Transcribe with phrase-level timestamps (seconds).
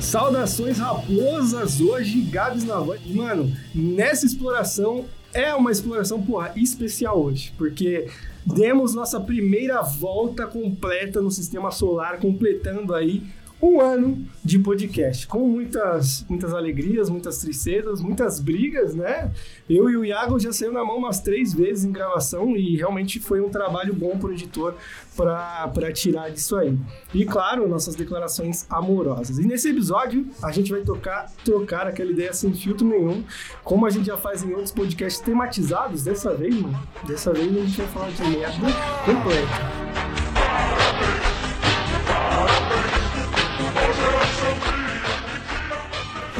[0.00, 2.78] Saudações raposas, hoje Gabs na.
[3.06, 5.04] Mano, nessa exploração
[5.34, 8.06] é uma exploração, porra, especial hoje, porque
[8.46, 13.22] demos nossa primeira volta completa no sistema solar, completando aí
[13.60, 19.32] um ano de podcast, com muitas, muitas alegrias, muitas tristezas, muitas brigas, né?
[19.68, 23.18] Eu e o Iago já saiu na mão umas três vezes em gravação e realmente
[23.18, 24.74] foi um trabalho bom pro editor
[25.16, 26.78] para tirar disso aí.
[27.12, 29.38] E claro, nossas declarações amorosas.
[29.38, 33.24] E nesse episódio a gente vai tocar, trocar aquela ideia sem filtro nenhum,
[33.64, 36.04] como a gente já faz em outros podcasts tematizados.
[36.04, 38.66] Dessa vez, mano, dessa vez a gente vai falar de merda
[39.04, 40.07] completa.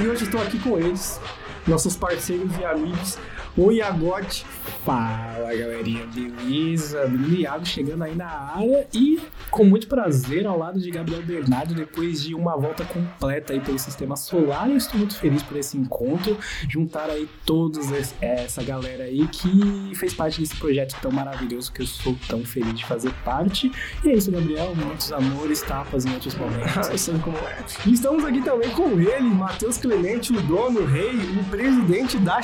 [0.01, 1.21] E hoje estou aqui com eles,
[1.67, 3.19] nossos parceiros e amigos,
[3.59, 4.47] o Iagote.
[4.85, 7.07] Fala galerinha, beleza?
[7.09, 9.19] Menino Iago chegando aí na área e
[9.51, 13.79] com muito prazer ao lado de Gabriel Bernardo depois de uma volta completa aí pelo
[13.79, 14.71] sistema solar.
[14.71, 16.39] Eu estou muito feliz por esse encontro,
[16.69, 17.81] juntar aí toda
[18.21, 22.75] essa galera aí que fez parte desse projeto tão maravilhoso que eu sou tão feliz
[22.75, 23.71] de fazer parte.
[24.05, 27.09] E é isso, Gabriel, muitos amores, tapas em outros momentos.
[27.25, 27.65] Como é.
[27.87, 32.41] Estamos aqui também com ele, Matheus Clemente, o dono, o rei, o presidente da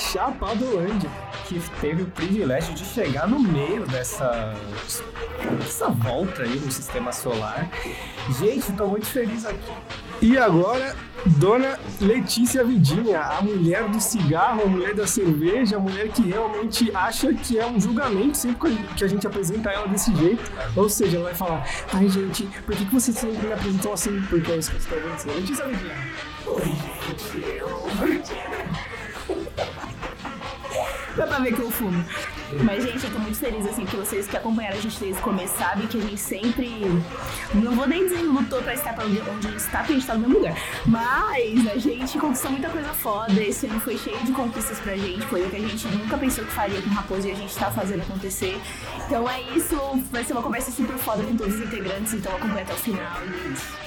[1.46, 4.54] Que teve o privilégio de chegar no meio dessa,
[5.58, 7.68] dessa volta aí no sistema solar.
[8.38, 9.72] Gente, tô muito feliz aqui.
[10.22, 16.08] E agora, Dona Letícia Vidinha, a mulher do cigarro, a mulher da cerveja, a mulher
[16.08, 20.42] que realmente acha que é um julgamento sempre que a gente apresenta ela desse jeito.
[20.74, 24.20] Ou seja, ela vai falar: Ai, gente, por que, que vocês sempre me apresentam assim?
[24.30, 25.36] Porque é isso que está vendo.
[25.36, 25.94] Letícia Vidinha.
[31.16, 32.04] Dá pra ver que eu fumo.
[32.62, 35.22] Mas, gente, eu tô muito feliz, assim, que vocês que acompanharam a gente desde o
[35.22, 36.68] começo sabem que a gente sempre.
[37.54, 40.06] Não vou nem dizer lutou pra estar pra onde a gente está, porque a gente
[40.06, 40.56] tá no mesmo lugar.
[40.86, 43.32] Mas a gente conquistou muita coisa foda.
[43.40, 46.52] Esse ano foi cheio de conquistas pra gente, coisa que a gente nunca pensou que
[46.52, 48.60] faria com o Raposo e a gente tá fazendo acontecer.
[49.06, 49.76] Então é isso,
[50.10, 53.18] vai ser uma conversa super foda com todos os integrantes, então acompanha até o final.
[53.24, 53.83] E.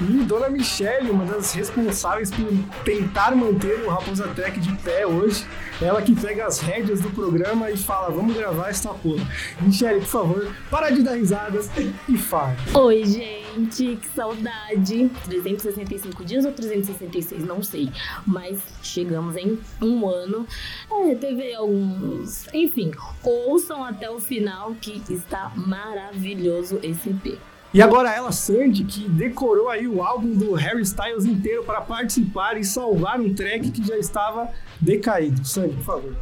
[0.00, 2.46] E Dona Michelle, uma das responsáveis por
[2.84, 5.46] tentar manter o Raposa Tech de pé hoje.
[5.80, 9.26] Ela que pega as rédeas do programa e fala: vamos gravar essa porra.
[9.60, 11.70] Michelle, por favor, para de dar risadas
[12.08, 12.56] e fale.
[12.74, 15.10] Oi, gente, que saudade.
[15.24, 17.90] 365 dias ou 366, não sei.
[18.26, 20.46] Mas chegamos em um ano.
[20.90, 22.46] É, teve alguns.
[22.52, 22.92] Enfim,
[23.22, 27.38] ouçam até o final que está maravilhoso esse EP.
[27.76, 32.56] E agora ela, Sandy, que decorou aí o álbum do Harry Styles inteiro para participar
[32.56, 34.50] e salvar um track que já estava
[34.80, 35.44] decaído.
[35.44, 36.16] Sandy, por favor.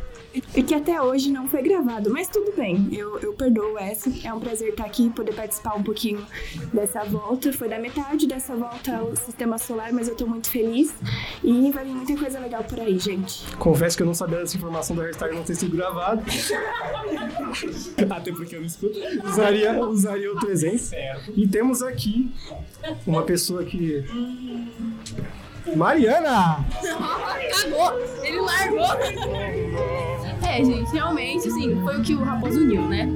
[0.55, 4.11] E que até hoje não foi gravado, mas tudo bem, eu, eu perdoo essa.
[4.25, 6.27] É um prazer estar aqui, poder participar um pouquinho
[6.73, 7.53] dessa volta.
[7.53, 10.93] Foi da metade dessa volta ao sistema solar, mas eu tô muito feliz.
[11.43, 13.45] E vai vir muita coisa legal por aí, gente.
[13.57, 16.25] Confesso que eu não sabia dessa informação do Harry Styles não ter sido gravado.
[18.11, 18.99] Até porque eu não escuto.
[19.25, 20.91] Usaria, usaria o 300.
[21.45, 22.33] E temos aqui
[23.07, 24.03] uma pessoa que.
[25.77, 26.65] Mariana!
[27.53, 28.01] Cagou!
[28.23, 28.87] Ele largou!
[30.43, 33.07] É, gente, realmente, assim, foi o que o Raposo uniu, né?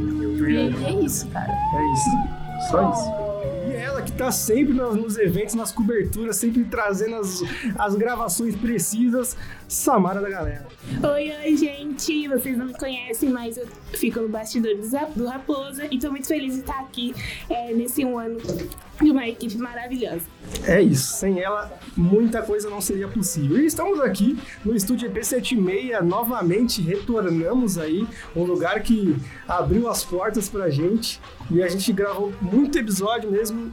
[0.46, 1.50] E é isso, cara.
[1.50, 2.70] É isso.
[2.70, 3.70] Só isso.
[3.70, 7.42] E ela que tá sempre nos, nos eventos, nas coberturas, sempre trazendo as,
[7.78, 10.66] as gravações precisas, Samara da galera.
[11.12, 12.26] Oi, oi, gente!
[12.26, 14.74] Vocês não me conhecem, mas eu fico no bastidor
[15.14, 17.14] do Raposa e tô muito feliz de estar aqui
[17.50, 18.38] é, nesse um ano
[18.98, 20.22] de uma equipe maravilhosa.
[20.66, 23.60] É isso, sem ela muita coisa não seria possível.
[23.60, 29.14] E estamos aqui no estúdio EP76, novamente retornamos aí, um lugar que
[29.46, 33.70] abriu as portas pra gente e a gente gravou muito episódio mesmo.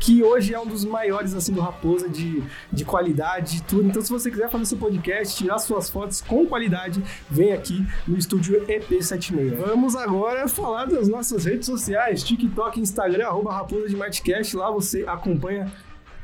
[0.00, 2.42] Que hoje é um dos maiores assim do Raposa de,
[2.72, 3.88] de qualidade e tudo.
[3.88, 8.16] Então, se você quiser fazer seu podcast, tirar suas fotos com qualidade, vem aqui no
[8.16, 9.56] estúdio EP76.
[9.56, 14.56] Vamos agora falar das nossas redes sociais: TikTok, Instagram, arroba Raposa de Martcast.
[14.56, 15.70] Lá você acompanha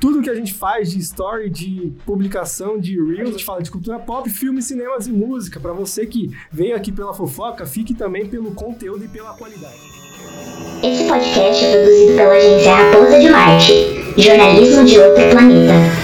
[0.00, 3.70] tudo que a gente faz de story, de publicação, de reels, a gente fala de
[3.70, 5.58] cultura pop, filmes, cinemas e música.
[5.58, 10.03] Pra você que veio aqui pela fofoca, fique também pelo conteúdo e pela qualidade.
[10.84, 16.03] Esse podcast é produzido pela agência Raposa de Marte, jornalismo de outro planeta.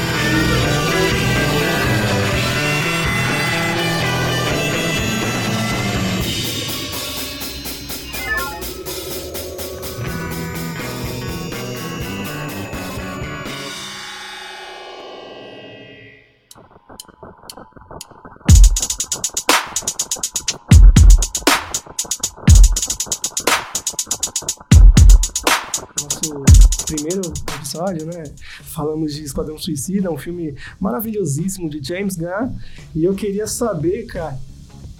[28.70, 32.56] Falamos de Esquadrão Suicida, um filme maravilhosíssimo de James Gunn.
[32.94, 34.38] E eu queria saber, cara,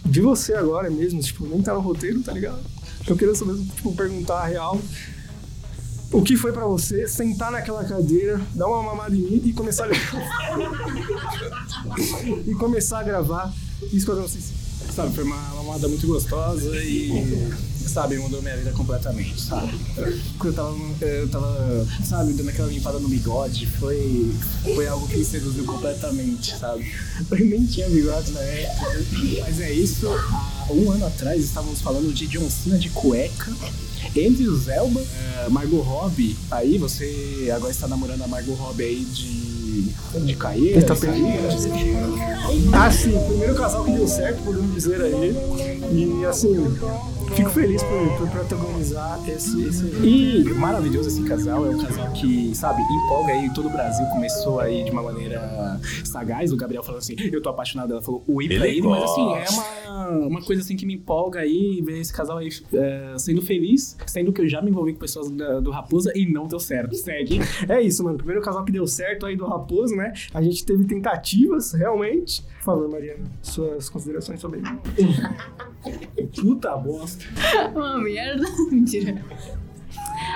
[0.04, 2.58] de você agora mesmo, tipo, nem tá no roteiro, tá ligado?
[3.06, 4.80] Eu queria saber, tipo, perguntar a real.
[6.12, 9.84] O que foi pra você sentar naquela cadeira, dar uma mamada em mim e começar
[9.84, 9.90] a
[12.44, 13.54] e começar a gravar
[13.92, 14.58] Esquadrão Suicida?
[14.92, 17.10] Sabe, foi uma mamada muito gostosa e,
[17.88, 19.78] sabe, mudou minha vida completamente, sabe?
[19.96, 24.32] Eu tava, eu tava, sabe, dando aquela limpada no bigode, foi,
[24.74, 26.92] foi algo que me seduziu completamente, sabe?
[27.30, 29.04] Eu nem tinha bigode na época,
[29.40, 30.08] mas é isso.
[30.08, 33.52] Há um ano atrás estávamos falando de John Cena de cueca.
[34.16, 39.04] Entre os Elba, eh, Margot Robbie, aí você agora está namorando a Margot Robbie aí
[39.04, 39.82] de,
[40.26, 40.94] de Caê, Ele tá
[42.72, 45.36] Ah, sim, o primeiro casal que deu certo, podemos dizer aí.
[45.92, 46.54] E assim,
[47.34, 52.54] fico feliz por, por protagonizar esse, esse E maravilhoso esse casal, é um casal que,
[52.54, 54.04] sabe, empolga aí todo o Brasil.
[54.06, 58.22] Começou aí de uma maneira sagaz, o Gabriel falou assim, eu tô apaixonado, ela falou
[58.28, 59.64] oi pra Ele ele, mas assim, é uma,
[60.26, 64.32] uma coisa assim que me empolga aí, ver esse casal aí é, sendo feliz, sendo
[64.32, 66.94] que eu já me envolvi com pessoas da- do Raposa e não deu certo.
[66.96, 67.40] Segue.
[67.68, 68.16] É isso, mano.
[68.16, 70.12] Primeiro casal que deu certo aí do Raposo, né?
[70.34, 72.42] A gente teve tentativas, realmente.
[72.58, 76.28] Por favor, Mariana, suas considerações sobre ele.
[76.40, 77.24] Puta bosta.
[77.74, 78.44] Uma merda.
[78.70, 79.22] Mentira.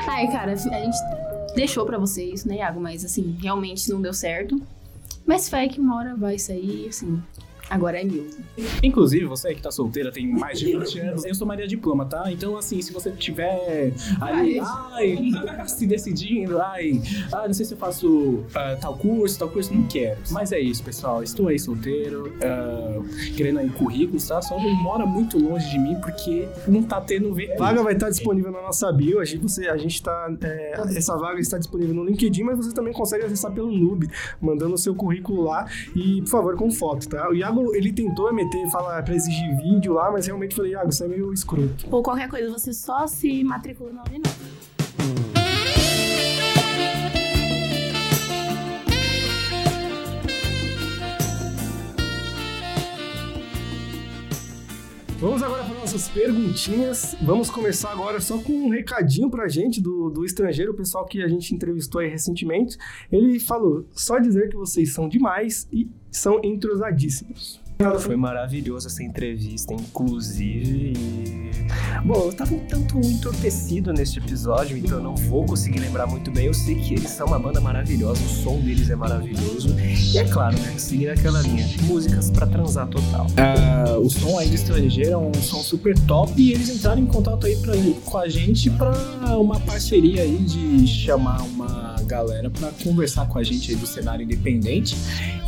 [0.08, 0.96] Ai, cara, a gente
[1.54, 2.80] deixou pra vocês, né, Iago?
[2.80, 4.60] Mas assim, realmente não deu certo.
[5.26, 7.22] Mas fé que uma hora vai sair, assim.
[7.70, 8.28] Agora é mil.
[8.82, 12.04] Inclusive, você aí que tá solteira, tem mais de 20 anos, eu sou Maria Diploma,
[12.04, 12.30] tá?
[12.30, 15.30] Então, assim, se você tiver aí, ai,
[15.66, 17.00] se decidindo, ai,
[17.32, 20.18] ah, não sei se eu faço ah, tal curso, tal curso, não quero.
[20.30, 21.22] Mas é isso, pessoal.
[21.22, 23.02] Estou aí solteiro, ah,
[23.36, 24.40] querendo aí currículos, tá?
[24.42, 27.56] Só não mora muito longe de mim porque não tá tendo ver.
[27.56, 29.20] Vaga vai estar disponível na nossa bio.
[29.20, 30.28] A gente, você, a gente tá.
[30.42, 34.08] é, essa vaga está disponível no LinkedIn, mas você também consegue acessar pelo Noob,
[34.40, 35.66] mandando o seu currículo lá.
[35.94, 37.28] E, por favor, com foto, tá?
[37.28, 41.04] O Iago, ele tentou meter, falar pra exigir vídeo lá, mas realmente falei, Iago, você
[41.04, 41.86] é meio escroto.
[41.90, 44.64] Ou qualquer coisa, você só se matricula na Uninove.
[55.20, 55.63] Vamos agora
[55.94, 57.16] nossas perguntinhas.
[57.22, 61.22] Vamos começar agora só com um recadinho pra gente do, do estrangeiro, o pessoal que
[61.22, 62.76] a gente entrevistou aí recentemente.
[63.12, 67.63] Ele falou: só dizer que vocês são demais e são entrosadíssimos.
[68.00, 70.92] Foi maravilhosa essa entrevista, inclusive.
[70.96, 71.44] e-
[72.04, 76.30] Bom, eu tava um tanto entorpecido neste episódio, então eu não vou conseguir lembrar muito
[76.30, 76.46] bem.
[76.46, 79.74] Eu sei que eles são uma banda maravilhosa, o som deles é maravilhoso.
[79.78, 80.74] E é claro, né?
[80.78, 81.66] Seguir aquela linha.
[81.84, 83.26] Músicas pra transar total.
[83.36, 87.46] Ah, o som do estrangeiro é um som super top e eles entraram em contato
[87.46, 87.72] aí pra,
[88.04, 88.92] com a gente pra
[89.38, 94.24] uma parceria aí de chamar uma galera pra conversar com a gente aí do cenário
[94.24, 94.96] independente.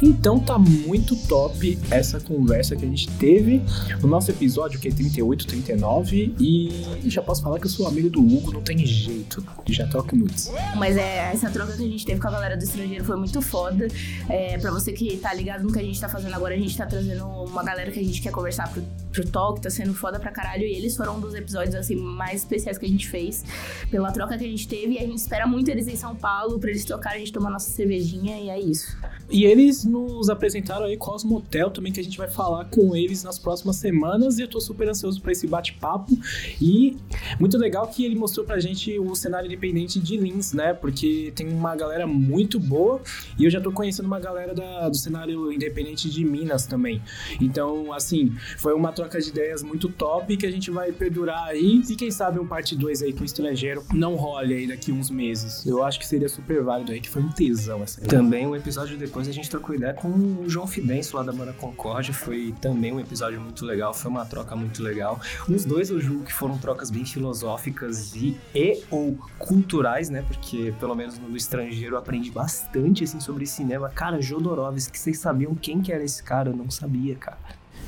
[0.03, 3.63] Então tá muito top essa conversa que a gente teve
[4.01, 8.11] no nosso episódio que é 38, 39 e já posso falar que eu sou amigo
[8.11, 10.51] do Hugo, não tem jeito, já toco nudes.
[10.77, 13.41] Mas é, essa troca que a gente teve com a galera do estrangeiro foi muito
[13.41, 13.89] foda.
[14.29, 16.77] É, pra você que tá ligado no que a gente tá fazendo agora, a gente
[16.77, 18.83] tá trazendo uma galera que a gente quer conversar pro,
[19.13, 20.65] pro talk, tá sendo foda pra caralho.
[20.65, 23.45] E eles foram um dos episódios assim mais especiais que a gente fez
[23.91, 24.95] pela troca que a gente teve.
[24.95, 27.51] E a gente espera muito eles em São Paulo pra eles tocarem, a gente tomar
[27.51, 28.97] nossa cervejinha e é isso.
[29.29, 33.39] E eles nos apresentaram aí Cosmotel também, que a gente vai falar com eles nas
[33.39, 34.39] próximas semanas.
[34.39, 36.17] E eu tô super ansioso pra esse bate-papo.
[36.63, 36.97] E
[37.41, 40.73] muito legal que ele mostrou pra gente o cenário independente de Lins, né?
[40.73, 43.01] Porque tem uma galera muito boa.
[43.37, 47.03] E eu já tô conhecendo uma galera da- do cenário independente de Minas também.
[47.41, 51.83] Então, assim, foi uma troca de ideias muito top que a gente vai perdurar aí.
[51.89, 55.11] E quem sabe um parte 2 aí com o estrangeiro não role aí daqui uns
[55.11, 55.67] meses.
[55.67, 58.97] Eu acho que seria super válido aí, que foi um tesão essa Também um episódio
[58.97, 62.13] depois a gente trocou ideia com o João Fidencio lá da Banda Concórdia.
[62.13, 65.21] Foi também um episódio muito legal, foi uma troca muito legal.
[65.49, 70.23] Os dois eu julgo que foram trocas bem filosóficas e, e ou culturais, né?
[70.23, 73.89] Porque pelo menos no estrangeiro eu aprendi bastante assim sobre cinema.
[73.89, 76.51] Cara, Jodorowsky, vocês sabiam quem que era esse cara?
[76.51, 77.39] Eu não sabia, cara.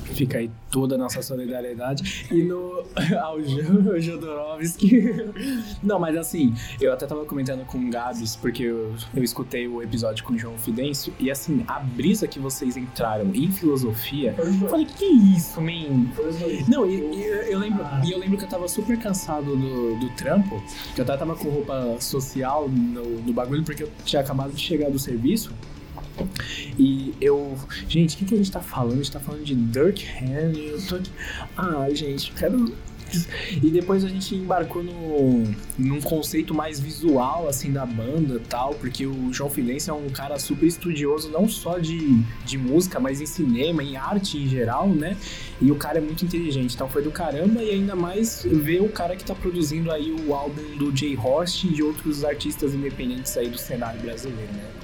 [0.05, 2.25] Fica aí toda a nossa solidariedade.
[2.31, 2.83] E no
[3.21, 5.13] ao Jo- Jodorowsky.
[5.83, 9.81] Não, mas assim, eu até tava comentando com o Gabs, porque eu, eu escutei o
[9.81, 14.69] episódio com o João Fidêncio, e assim, a brisa que vocês entraram em filosofia, eu
[14.69, 16.07] falei, que isso, man?
[16.67, 20.09] Não, e, e eu lembro, e eu lembro que eu tava super cansado do, do
[20.15, 20.61] trampo,
[20.95, 24.61] que eu até tava com roupa social no, no bagulho, porque eu tinha acabado de
[24.61, 25.51] chegar do serviço.
[26.77, 27.57] E eu.
[27.87, 28.93] Gente, o que, que a gente tá falando?
[28.93, 31.11] A gente tá falando de Dirk aqui.
[31.57, 32.73] Ah, gente, quero.
[33.51, 35.43] E depois a gente embarcou no,
[35.77, 40.37] num conceito mais visual, assim, da banda tal, porque o João Filense é um cara
[40.37, 45.17] super estudioso, não só de, de música, mas em cinema, em arte em geral, né?
[45.59, 48.89] E o cara é muito inteligente, então foi do caramba e ainda mais ver o
[48.89, 53.35] cara que tá produzindo aí o álbum do Jay Host e de outros artistas independentes
[53.37, 54.78] aí do cenário brasileiro, né?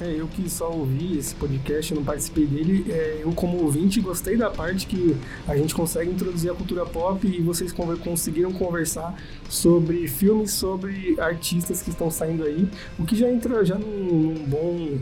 [0.00, 4.36] É, eu que só ouvi esse podcast, não participei dele, é, eu como ouvinte gostei
[4.36, 9.16] da parte que a gente consegue introduzir a cultura pop e vocês conseguiram conversar
[9.48, 14.44] sobre filmes, sobre artistas que estão saindo aí, o que já entra já num, num
[14.46, 14.98] bom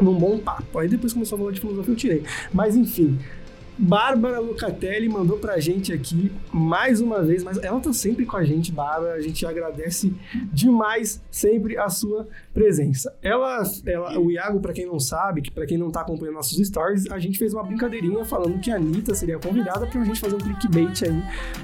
[0.00, 0.78] num bom papo.
[0.78, 2.22] Aí depois começou a falar de filosofia, eu tirei.
[2.52, 3.18] Mas enfim,
[3.76, 8.44] Bárbara Lucatelli mandou pra gente aqui mais uma vez, mas ela tá sempre com a
[8.44, 9.14] gente, Bárbara.
[9.14, 10.14] A gente agradece
[10.52, 13.14] demais sempre a sua presença.
[13.20, 16.64] Ela, ela o Iago, para quem não sabe, que para quem não tá acompanhando nossos
[16.66, 20.36] stories, a gente fez uma brincadeirinha falando que a Anitta seria convidada pra gente fazer
[20.36, 21.22] um clickbait aí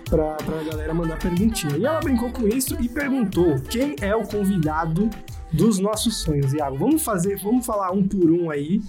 [0.09, 1.77] pra, pra galera mandar perguntinha.
[1.77, 5.09] E ela brincou com isso e perguntou quem é o convidado
[5.53, 6.77] dos nossos sonhos, Iago.
[6.77, 8.81] Vamos fazer, vamos falar um por um aí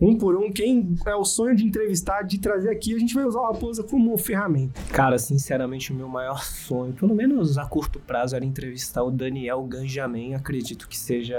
[0.00, 3.24] um por um, quem é o sonho de entrevistar, de trazer aqui, a gente vai
[3.24, 4.80] usar o Raposa como ferramenta.
[4.92, 9.62] Cara, sinceramente, o meu maior sonho, pelo menos a curto prazo, era entrevistar o Daniel
[9.64, 10.34] Ganjamin.
[10.34, 11.36] Acredito que seja.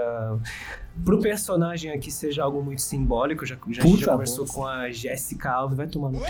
[1.06, 3.46] Pro personagem aqui seja algo muito simbólico.
[3.46, 6.26] Já, já, a gente já conversou com a Jéssica Alves, vai tomar no cu.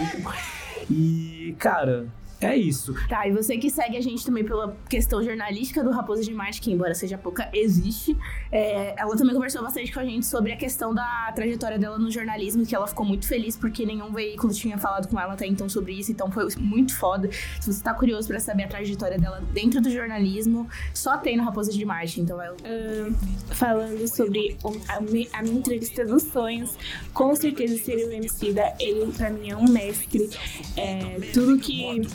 [0.92, 2.08] E, cara,
[2.40, 2.94] é isso.
[3.08, 6.62] Tá, e você que segue a gente também pela questão jornalística do Raposa de Marte,
[6.62, 8.16] que embora seja pouca, existe.
[8.52, 12.12] É, ela também conversou bastante com a gente sobre a questão da trajetória dela no
[12.12, 15.68] jornalismo, que ela ficou muito feliz porque nenhum veículo tinha falado com ela até então
[15.68, 17.30] sobre isso, então foi muito foda.
[17.60, 21.44] Se você tá curioso para saber a trajetória dela dentro do jornalismo, só tem no
[21.44, 22.50] Raposa de Marte, então vai...
[22.50, 23.16] Uh,
[23.50, 26.76] falando sobre a, a, minha entrevista dos sonhos,
[27.14, 28.74] com certeza seria o Emicida.
[28.80, 30.30] Ele, pra mim, é um mestre.
[30.76, 32.08] É, tudo que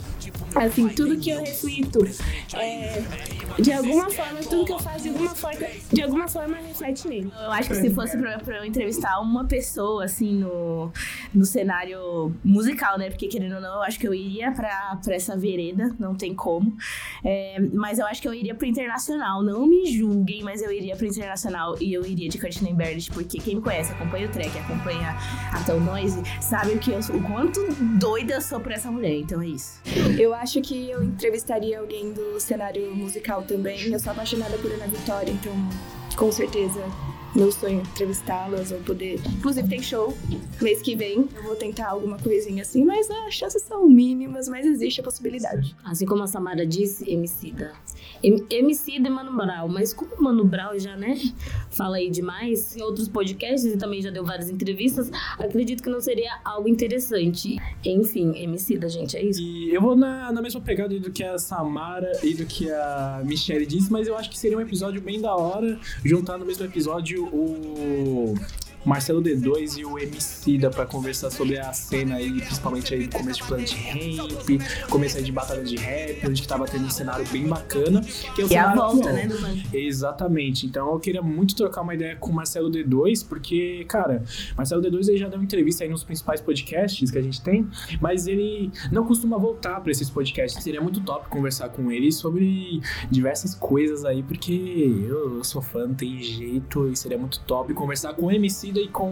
[0.55, 1.99] Assim, tudo que eu reflito,
[2.55, 3.01] é,
[3.59, 7.31] de alguma forma, tudo que eu faço, de alguma forma, de alguma forma reflete nele.
[7.43, 10.91] Eu acho que se fosse pra, pra eu entrevistar uma pessoa, assim, no,
[11.33, 13.09] no cenário musical, né?
[13.09, 16.33] Porque, querendo ou não, eu acho que eu iria pra, pra essa vereda, não tem
[16.33, 16.75] como.
[17.23, 19.43] É, mas eu acho que eu iria pro internacional.
[19.43, 23.37] Não me julguem, mas eu iria pro internacional e eu iria de Courtney Barrett, porque
[23.39, 25.15] quem me conhece, acompanha o track, acompanha
[25.51, 27.59] a Tão Noise, sabe o, que eu, o quanto
[27.99, 29.15] doida eu sou por essa mulher.
[29.15, 29.81] Então é isso.
[30.19, 33.91] Eu acho que eu entrevistaria alguém do cenário musical também.
[33.91, 35.53] Eu sou apaixonada por Ana Vitória, então
[36.15, 36.81] com certeza
[37.35, 39.19] meu sonho é entrevistá-las ou poder.
[39.37, 40.15] Inclusive tem show
[40.61, 41.27] mês que vem.
[41.35, 45.75] Eu vou tentar alguma coisinha assim, mas as chances são mínimas, mas existe a possibilidade.
[45.83, 47.73] Assim como a Samara disse, Emicida.
[48.49, 51.19] Emicida e Mano Brown, mas como o Mano Brown já, né,
[51.71, 55.99] fala aí demais em outros podcasts e também já deu várias entrevistas, acredito que não
[55.99, 57.57] seria algo interessante.
[57.83, 59.41] Enfim, Emicida, gente, é isso.
[59.41, 63.21] E eu vou na, na mesma pegada do que a Samara e do que a
[63.25, 66.63] Michelle disse, mas eu acho que seria um episódio bem da hora juntar no mesmo
[66.63, 68.35] episódio o
[68.85, 73.41] Marcelo D2 e o Emicida para conversar sobre a cena aí, principalmente aí do começo
[73.41, 77.47] de Planet Ramp, começo aí de batalha de rap, onde tava tendo um cenário bem
[77.47, 78.01] bacana.
[78.35, 79.13] Que é o e a volta, atual.
[79.13, 79.77] né, do.
[79.77, 80.65] Exatamente.
[80.65, 84.23] Então eu queria muito trocar uma ideia com o Marcelo D2, porque, cara,
[84.57, 87.67] Marcelo D2 ele já deu entrevista aí nos principais podcasts que a gente tem,
[88.01, 90.61] mas ele não costuma voltar para esses podcasts.
[90.63, 94.53] Seria muito top conversar com ele sobre diversas coisas aí, porque
[95.07, 98.72] eu, eu sou fã, não tem jeito, e seria muito top conversar com o MC
[98.79, 99.11] e com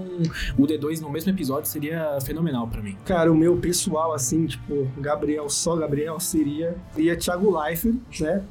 [0.57, 2.97] o D2 no mesmo episódio seria fenomenal para mim.
[3.05, 8.43] Cara, o meu pessoal, assim, tipo, Gabriel, só Gabriel, seria, seria Thiago Leifert, né?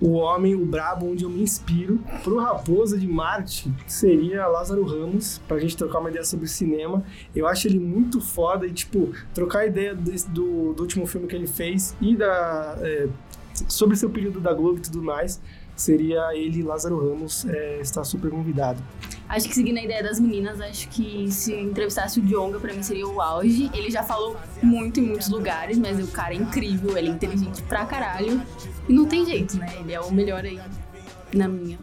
[0.00, 1.98] o homem, o brabo, onde eu me inspiro.
[2.22, 7.02] Pro Raposa de Marte, seria Lázaro Ramos, pra gente trocar uma ideia sobre cinema.
[7.34, 11.34] Eu acho ele muito foda e, tipo, trocar ideia desse, do, do último filme que
[11.34, 12.78] ele fez e da.
[12.80, 13.08] É,
[13.68, 15.40] sobre seu período da Globo e tudo mais
[15.74, 18.82] seria ele, Lázaro Ramos, é, está super convidado.
[19.28, 22.82] Acho que seguindo a ideia das meninas, acho que se entrevistasse o Djonga, pra mim
[22.82, 23.70] seria o auge.
[23.74, 27.62] Ele já falou muito em muitos lugares, mas o cara é incrível, ele é inteligente
[27.64, 28.40] pra caralho.
[28.88, 29.68] E não tem jeito, né?
[29.80, 30.60] Ele é o melhor aí,
[31.34, 31.78] na minha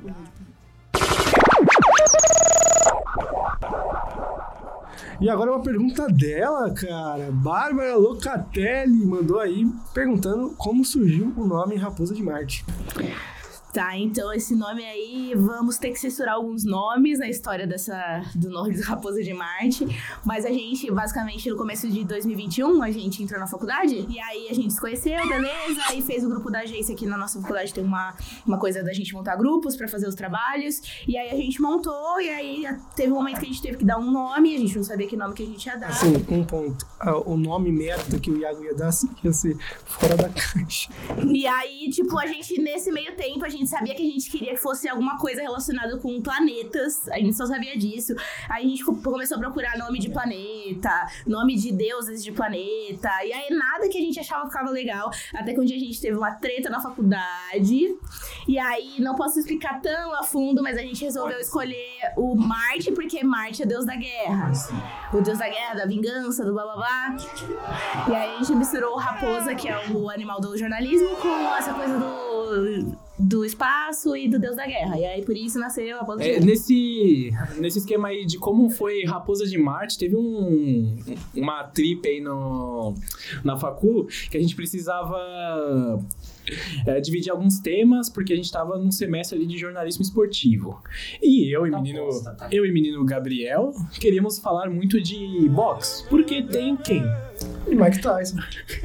[5.19, 7.29] E agora uma pergunta dela, cara.
[7.31, 12.65] Bárbara Locatelli mandou aí perguntando como surgiu o nome Raposa de Marte.
[13.73, 18.47] Tá, então esse nome aí, vamos ter que censurar alguns nomes na história dessa do
[18.47, 19.87] nome do Raposa de Marte.
[20.23, 24.05] Mas a gente, basicamente, no começo de 2021, a gente entrou na faculdade.
[24.07, 25.81] E aí a gente se conheceu, beleza?
[25.87, 27.73] Aí fez o grupo da agência aqui na nossa faculdade.
[27.73, 28.13] Tem uma,
[28.45, 30.79] uma coisa da gente montar grupos pra fazer os trabalhos.
[31.07, 33.85] E aí a gente montou, e aí teve um momento que a gente teve que
[33.85, 34.55] dar um nome.
[34.55, 35.87] A gente não sabia que nome que a gente ia dar.
[35.87, 36.85] Assim, um ponto.
[37.25, 40.91] O nome merda que o Iago ia dar assim, ia ser fora da caixa.
[41.27, 44.51] E aí, tipo, a gente, nesse meio tempo, a gente sabia que a gente queria
[44.51, 47.07] que fosse alguma coisa relacionada com planetas.
[47.09, 48.13] A gente só sabia disso.
[48.49, 53.09] Aí a gente co- começou a procurar nome de planeta, nome de deuses de planeta.
[53.23, 55.09] E aí nada que a gente achava ficava legal.
[55.33, 57.95] Até que um dia a gente teve uma treta na faculdade.
[58.47, 62.91] E aí, não posso explicar tão a fundo, mas a gente resolveu escolher o Marte,
[62.91, 64.51] porque Marte é deus da guerra.
[65.13, 67.15] O deus da guerra, da vingança, do blá blá blá.
[68.09, 71.73] E aí a gente misturou o raposa, que é o animal do jornalismo, com essa
[71.73, 74.99] coisa do, do espaço e do deus da guerra.
[74.99, 78.69] E aí por isso nasceu a raposa de É, nesse, nesse esquema aí de como
[78.69, 80.95] foi Raposa de Marte, teve um,
[81.35, 82.93] uma trip aí no,
[83.43, 85.17] na facu que a gente precisava
[86.85, 90.81] é, dividir alguns temas porque a gente tava num semestre ali de jornalismo esportivo.
[91.21, 92.09] E eu e menino,
[92.51, 97.03] eu e menino Gabriel queríamos falar muito de boxe, porque tem quem?
[97.67, 98.37] E Mike Tyson.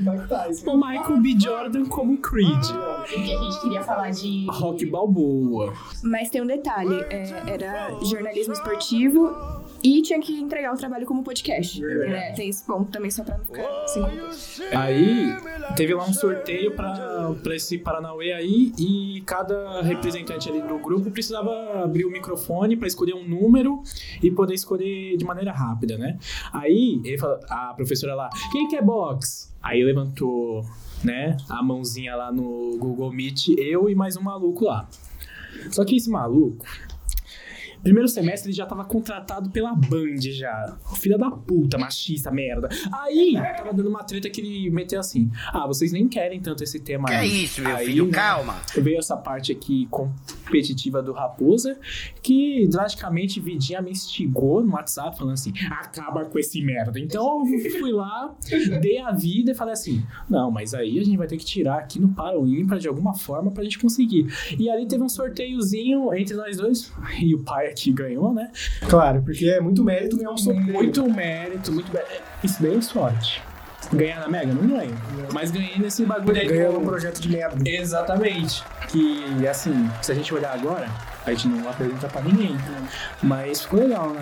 [0.00, 0.70] Mike Tyson.
[0.70, 1.36] O Michael B.
[1.38, 2.66] Jordan como Creed.
[3.08, 4.46] Porque a gente queria falar de.
[4.50, 5.72] Rock Balboa.
[6.02, 9.55] Mas tem um detalhe, é, era jornalismo esportivo
[9.86, 11.80] e tinha que entregar o trabalho como podcast.
[11.80, 12.32] né?
[12.32, 14.02] Tem esse ponto também, só pra não ficar assim.
[14.74, 15.28] Aí
[15.76, 21.08] teve lá um sorteio pra, pra esse Paranauê aí e cada representante ali do grupo
[21.10, 23.80] precisava abrir o microfone pra escolher um número
[24.20, 26.18] e poder escolher de maneira rápida, né?
[26.52, 29.54] Aí ele falou, a professora lá, quem quer box?
[29.62, 30.64] Aí levantou,
[31.04, 34.88] né, a mãozinha lá no Google Meet, eu e mais um maluco lá.
[35.70, 36.64] Só que esse maluco,
[37.86, 40.76] Primeiro semestre ele já tava contratado pela Band já.
[40.96, 42.68] Filha da puta, machista, merda.
[42.92, 46.80] Aí, tava dando uma treta que ele meteu assim: Ah, vocês nem querem tanto esse
[46.80, 48.06] tema Que é isso, meu Aí, filho?
[48.06, 48.56] né, Calma.
[48.76, 51.78] Veio essa parte aqui competitiva do Raposa,
[52.20, 56.98] que drasticamente Vidinha me instigou no WhatsApp, falando assim: acaba com esse merda.
[56.98, 58.34] Então eu fui lá,
[58.80, 61.78] dei a vida e falei assim: não, mas aí a gente vai ter que tirar
[61.78, 64.26] aqui no para o ímpar de alguma forma pra gente conseguir.
[64.58, 68.50] E ali teve um sorteiozinho entre nós dois, e o pai aqui ganhou, né?
[68.88, 70.72] Claro, porque é muito mérito ganhar um sorteio.
[70.72, 72.22] Muito mérito, muito mérito.
[72.42, 73.42] Isso daí é sorte.
[73.92, 74.52] Ganhar na Mega?
[74.52, 74.96] Não lembro.
[75.32, 76.48] Mas ganhei nesse bagulho aí.
[76.48, 77.56] Com- um projeto de merda.
[77.68, 78.64] Exatamente.
[78.88, 80.88] Que, assim, se a gente olhar agora,
[81.24, 82.56] a gente não apresenta pra ninguém.
[83.22, 84.20] Mas ficou legal, né?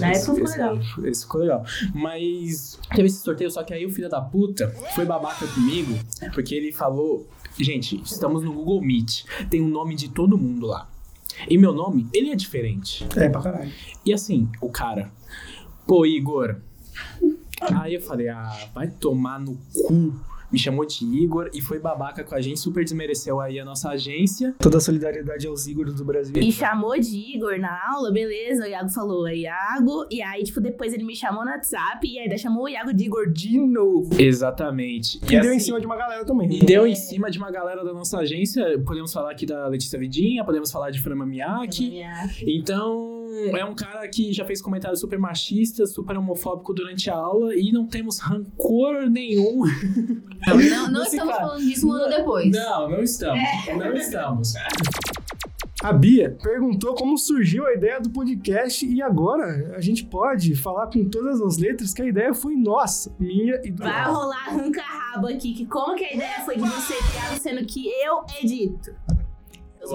[0.00, 0.78] Na Esse- época ficou legal.
[1.04, 1.64] Esse ficou legal.
[1.94, 5.96] Mas teve esse sorteio, só que aí o filho da puta foi babaca comigo,
[6.34, 7.28] porque ele falou:
[7.60, 10.88] gente, estamos no Google Meet, tem o nome de todo mundo lá.
[11.48, 13.06] E meu nome, ele é diferente.
[13.16, 13.72] É, pra caralho.
[14.04, 15.10] E assim, o cara,
[15.86, 16.56] pô, Igor.
[17.60, 20.14] Aí eu falei, ah, vai tomar no cu.
[20.52, 23.90] Me chamou de Igor e foi babaca com a gente, super desmereceu aí a nossa
[23.90, 24.54] agência.
[24.58, 26.34] Toda a solidariedade aos Igor do Brasil.
[26.36, 28.64] E chamou de Igor na aula, beleza.
[28.64, 30.06] O Iago falou, é Iago.
[30.10, 33.04] E aí, tipo, depois ele me chamou no WhatsApp e ainda chamou o Iago de
[33.04, 34.20] Igor de novo.
[34.20, 35.18] Exatamente.
[35.22, 36.52] E deu em assim, cima de uma galera também.
[36.52, 38.78] E deu em cima de uma galera da nossa agência.
[38.84, 42.02] Podemos falar aqui da Letícia Vidinha, podemos falar de Frama Miyake.
[42.46, 43.24] Então,
[43.56, 47.72] é um cara que já fez comentários super machistas, super homofóbico durante a aula e
[47.72, 49.64] não temos rancor nenhum.
[50.46, 51.46] Não, não Desse estamos cara.
[51.46, 52.50] falando disso um ano depois.
[52.50, 53.42] Não, não estamos.
[53.76, 54.54] Não estamos.
[55.82, 60.88] A Bia perguntou como surgiu a ideia do podcast e agora a gente pode falar
[60.88, 65.28] com todas as letras que a ideia foi nossa, minha e do Vai rolar arranca-rabo
[65.28, 66.94] aqui, que como que a ideia foi de você,
[67.40, 68.94] sendo que eu edito?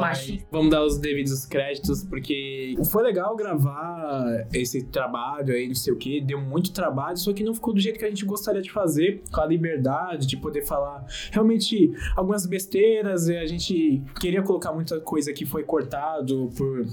[0.01, 0.47] Machistas.
[0.51, 5.97] Vamos dar os devidos créditos, porque foi legal gravar esse trabalho aí, não sei o
[5.97, 8.71] que, deu muito trabalho, só que não ficou do jeito que a gente gostaria de
[8.71, 14.71] fazer, com a liberdade de poder falar realmente algumas besteiras, e a gente queria colocar
[14.73, 16.85] muita coisa que foi cortado por.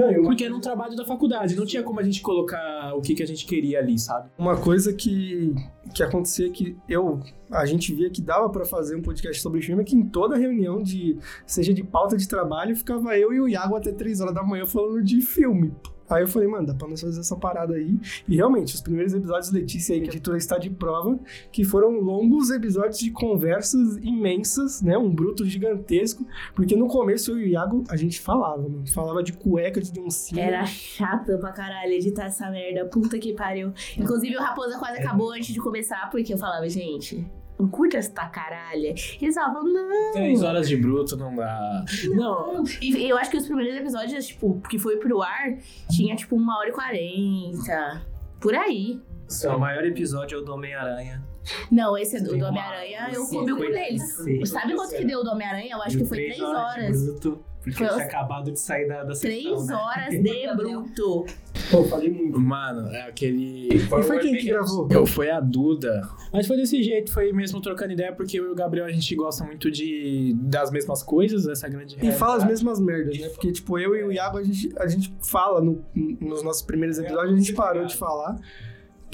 [0.00, 3.14] Não, Porque era um trabalho da faculdade, não tinha como a gente colocar o que,
[3.14, 4.30] que a gente queria ali, sabe?
[4.38, 5.54] uma coisa que,
[5.94, 9.82] que acontecia que eu a gente via que dava pra fazer um podcast sobre filme
[9.82, 13.48] é que em toda reunião de seja de pauta de trabalho ficava eu e o
[13.48, 15.72] Iago até 3 horas da manhã falando de filme.
[16.08, 17.98] Aí eu falei, mano, dá pra nós fazer essa parada aí.
[18.28, 21.18] E realmente, os primeiros episódios, Letícia aí, que a editora está de prova,
[21.50, 24.98] que foram longos episódios de conversas imensas, né?
[24.98, 26.26] Um bruto gigantesco.
[26.54, 28.86] Porque no começo eu e o Iago, a gente falava, mano.
[28.88, 30.44] Falava de cueca, de dancinha.
[30.44, 32.84] Era chata pra caralho editar essa merda.
[32.86, 33.72] Puta que pariu.
[33.96, 37.24] Inclusive, o Raposa quase acabou antes de começar, porque eu falava, gente.
[37.64, 38.94] Não curte essa caralha.
[39.20, 40.12] E eles falavam, não.
[40.12, 41.84] Três horas de bruto não dá.
[42.14, 45.56] Não, E eu acho que os primeiros episódios, tipo, que foi pro ar,
[45.90, 48.02] tinha tipo uma hora e quarenta.
[48.40, 49.00] Por aí.
[49.44, 51.24] O maior episódio é o do Homem-Aranha.
[51.70, 54.02] Não, esse é do, do Homem-Aranha, eu comi o cu deles.
[54.02, 54.48] 56.
[54.50, 55.72] Sabe quanto que deu o do Homem-Aranha?
[55.72, 57.06] Eu acho que foi três horas.
[57.06, 59.74] Bruto, porque Foi eu tinha acabado de sair da, da Três sessão, né?
[59.74, 61.26] horas de bruto.
[61.70, 62.38] Pô, falei muito.
[62.38, 63.68] mano, é aquele.
[63.74, 64.86] E foi quem que gravou?
[64.90, 66.06] Eu, foi a Duda.
[66.32, 69.14] Mas foi desse jeito, foi mesmo trocando ideia, porque eu e o Gabriel a gente
[69.16, 72.48] gosta muito de das mesmas coisas, essa grande E fala as realidade.
[72.50, 73.28] mesmas merdas, né?
[73.30, 75.82] Porque, tipo, eu e o Iago, a gente, a gente fala no-
[76.20, 78.38] nos nossos primeiros episódios, a gente parou de falar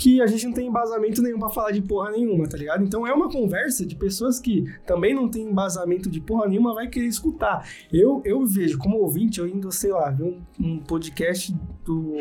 [0.01, 2.83] que a gente não tem embasamento nenhum pra falar de porra nenhuma, tá ligado?
[2.83, 6.89] Então é uma conversa de pessoas que também não tem embasamento de porra nenhuma, vai
[6.89, 7.69] querer escutar.
[7.93, 12.17] Eu, eu vejo, como ouvinte, eu indo, sei lá, ver um, um podcast do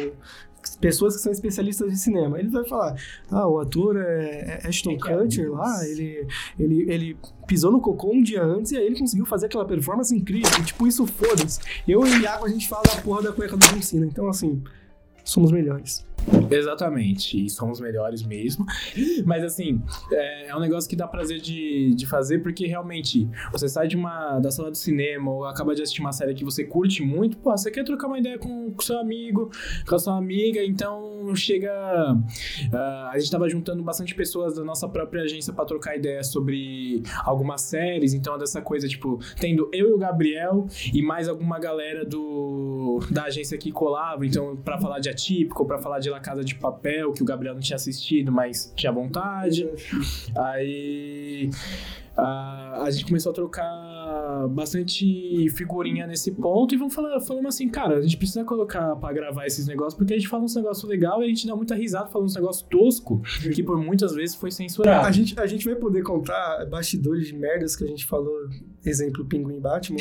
[0.82, 2.38] pessoas que são especialistas de cinema.
[2.38, 2.96] Ele vai falar,
[3.32, 6.28] ah, o ator é, é Ashton Kutcher lá, ele,
[6.60, 10.13] ele, ele pisou no cocô um dia antes e aí ele conseguiu fazer aquela performance
[10.13, 10.52] incrível.
[10.60, 11.62] E, tipo, isso foda-se.
[11.88, 14.06] Eu e o Iago, a gente fala da porra da cueca do John Cena.
[14.06, 14.62] Então, assim,
[15.24, 16.09] somos melhores.
[16.52, 18.65] Exatamente, e somos melhores mesmo.
[19.26, 23.68] Mas assim, é, é um negócio que dá prazer de, de fazer, porque realmente você
[23.68, 26.63] sai de uma da sala do cinema ou acaba de assistir uma série que você
[26.63, 29.52] curte muito, pô, você quer trocar uma ideia com o seu amigo,
[29.88, 31.72] com a sua amiga, então chega.
[32.74, 37.04] ah, a gente tava juntando bastante pessoas da nossa própria agência pra trocar ideia sobre
[37.24, 41.60] algumas séries, então é dessa coisa, tipo, tendo eu e o Gabriel e mais alguma
[41.60, 46.43] galera do da agência que colava, então pra falar de Atípico, pra falar de Casa
[46.43, 49.67] de Papel, que o Gabriel não tinha assistido, mas tinha vontade.
[50.36, 51.49] Aí
[52.15, 57.69] a, a gente começou a trocar bastante figurinha nesse ponto e vamos falar, falando assim,
[57.69, 60.89] cara, a gente precisa colocar pra gravar esses negócios porque a gente fala uns negócios
[60.89, 63.21] legais e a gente dá muita risada falando uns negócios tosco
[63.53, 65.13] que por muitas vezes foi A censurado.
[65.13, 68.49] gente, a gente vai poder contar bastidores de merdas que a gente falou,
[68.86, 69.99] exemplo, Pinguim Batman.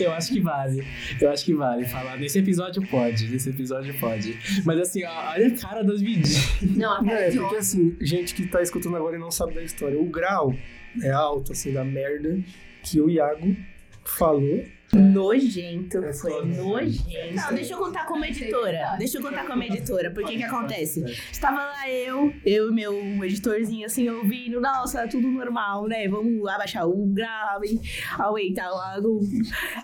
[0.00, 0.86] Eu acho que vale.
[1.20, 1.86] Eu acho que vale.
[1.86, 3.28] Falar nesse episódio pode.
[3.28, 4.36] Nesse episódio pode.
[4.64, 6.36] Mas assim, olha a cara das meninas.
[6.62, 9.54] Não, a cara é de porque assim, gente que tá escutando agora e não sabe
[9.54, 10.54] da história, o grau
[11.02, 12.38] é alto, assim, da merda
[12.82, 13.56] que o Iago
[14.04, 14.64] falou.
[14.94, 16.44] Nojento, foi foda.
[16.62, 17.34] nojento.
[17.34, 18.94] Não, deixa eu contar como editora.
[18.98, 20.10] Deixa eu contar como editora.
[20.10, 21.02] Porque que acontece?
[21.30, 26.06] Estava lá eu, eu e meu editorzinho assim, ouvindo, nossa, tudo normal, né?
[26.08, 27.80] Vamos abaixar o grave,
[28.18, 29.00] aumentar lá.
[29.00, 29.20] no-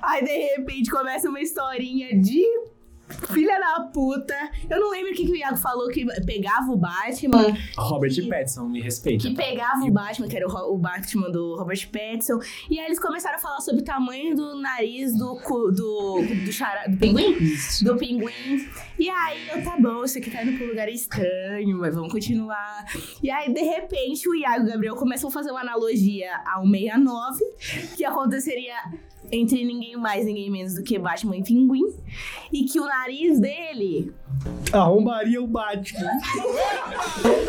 [0.03, 2.45] Aí de repente começa uma historinha de.
[3.33, 4.35] Filha da puta.
[4.69, 7.57] Eu não lembro o que, que o Iago falou que pegava o Batman.
[7.77, 9.29] Robert Pattinson, me respeita.
[9.29, 12.39] Que pegava o Batman, que era o, o Batman do Robert Pattinson.
[12.71, 16.53] E aí eles começaram a falar sobre o tamanho do nariz do, cu- do, do,
[16.53, 17.37] chara- do pinguim?
[17.83, 18.69] Do pinguim.
[18.99, 22.13] E aí eu, tá bom, isso aqui tá indo pra um lugar estranho, mas vamos
[22.13, 22.85] continuar.
[23.23, 26.67] E aí, de repente, o Iago e o Gabriel começam a fazer uma analogia ao
[26.67, 27.45] 69,
[27.97, 28.75] que aconteceria
[29.31, 31.95] entre ninguém mais, ninguém menos do que Batman e Pinguim.
[32.53, 34.13] E que o nariz dele
[34.73, 36.11] Arrombaria o Batman.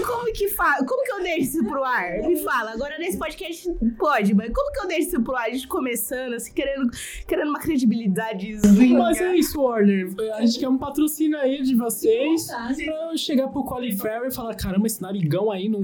[0.05, 0.77] Como que fa...
[0.85, 2.19] Como que eu deixo isso pro ar?
[2.19, 2.71] Me fala.
[2.71, 5.47] Agora nesse podcast pode, mas como que eu deixo isso pro ar?
[5.47, 6.89] A gente começando, assim, querendo,
[7.27, 8.97] querendo uma credibilidadezinha.
[8.97, 10.13] Mas é isso, Warner.
[10.35, 14.33] A gente quer um patrocínio aí de vocês pra eu chegar pro Colin Farrell e
[14.33, 15.81] falar: caramba, esse narigão aí no,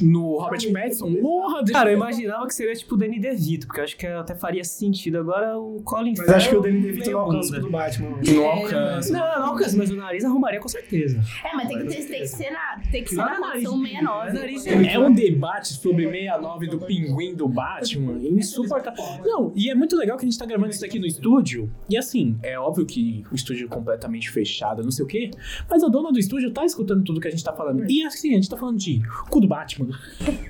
[0.00, 1.14] no Robert Pattinson.
[1.16, 4.34] Porra, Cara, eu imaginava que seria tipo o Danny DeVito, porque eu acho que até
[4.34, 5.18] faria sentido.
[5.22, 8.10] Agora o Colin Mas acho que o Danny DeVito não alcança do Batman.
[8.34, 9.12] não alcança.
[9.12, 11.20] Não, não alcança, mas o nariz arrumaria com certeza.
[11.44, 14.32] É, mas tem que, ter, tem que ser na, tem que ser na de- 69.
[14.32, 18.18] nariz de- É um debate sobre 69 do pinguim do Batman.
[18.20, 19.02] Insuportável.
[19.24, 21.72] Não, e é muito legal que a gente tá gravando isso aqui no estúdio.
[21.88, 25.30] E assim, é óbvio que o estúdio é completamente fechado, não sei o quê.
[25.70, 27.88] Mas a dona do estúdio tá escutando tudo que a gente tá falando.
[27.90, 29.88] E assim, a gente tá falando de cu do Batman.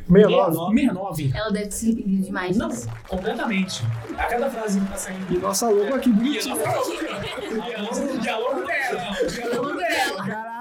[0.09, 0.81] 69.
[0.81, 1.31] 69.
[1.35, 2.57] Ela deve ter se arrependido demais.
[2.57, 2.69] Não,
[3.09, 3.83] completamente.
[4.17, 5.33] A cada frase que tá saindo.
[5.35, 6.55] E nossa logo aqui bonitinha.
[7.53, 9.17] E a logo dela.
[9.43, 10.27] A logo dela.
[10.27, 10.52] Caralho.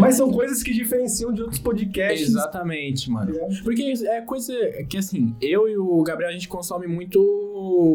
[0.00, 2.28] Mas são coisas que diferenciam de outros podcasts.
[2.28, 3.32] Exatamente, mano.
[3.62, 4.54] Porque é coisa
[4.88, 7.20] que, assim, eu e o Gabriel, a gente consome muito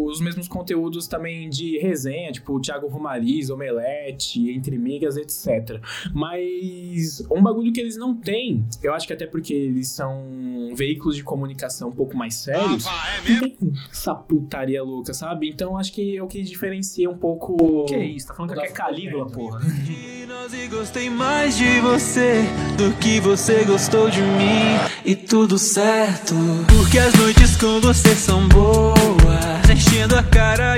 [0.08, 5.82] os mesmos conteúdos também de resenha, tipo Thiago Romariz, Omelete, Entre Migas, etc.
[6.14, 11.16] Mas um bagulho que eles não têm, eu acho que até porque eles são veículos
[11.16, 13.58] de comunicação um pouco mais sérios, não tem
[13.92, 15.50] essa putaria louca, sabe?
[15.50, 17.86] Então acho que é o que diferencia um pouco...
[17.86, 18.28] Que isso?
[18.28, 19.62] Tá falando que aqui é Calígula, porra.
[19.88, 22.46] E gostei mais de você
[22.78, 26.36] do que você gostou de mim e tudo certo.
[26.68, 30.76] Porque as noites com você são boas, enchendo a cara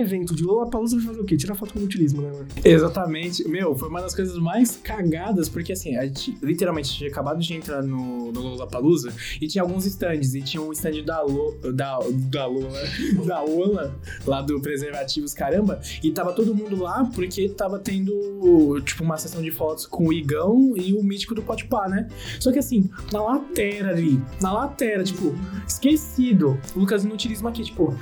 [0.00, 1.36] evento de Lollapalooza vai fazer o quê?
[1.36, 2.46] Tirar foto com utilismo, né, mano?
[2.64, 3.46] Exatamente.
[3.48, 7.54] Meu, foi uma das coisas mais cagadas, porque assim, a gente literalmente tinha acabado de
[7.54, 11.98] entrar no, no Lollapalooza e tinha alguns stands, e tinha um stand da Lo, da,
[12.30, 12.82] da Lola,
[13.26, 19.02] da Ola, lá do Preservativos, caramba, e tava todo mundo lá porque tava tendo, tipo,
[19.02, 22.08] uma sessão de fotos com o Igão e o mítico do Potipá, né?
[22.40, 25.34] Só que assim, na lateira ali, na lateira, tipo,
[25.66, 27.96] esquecido, o Lucas Inutilismo aqui, tipo,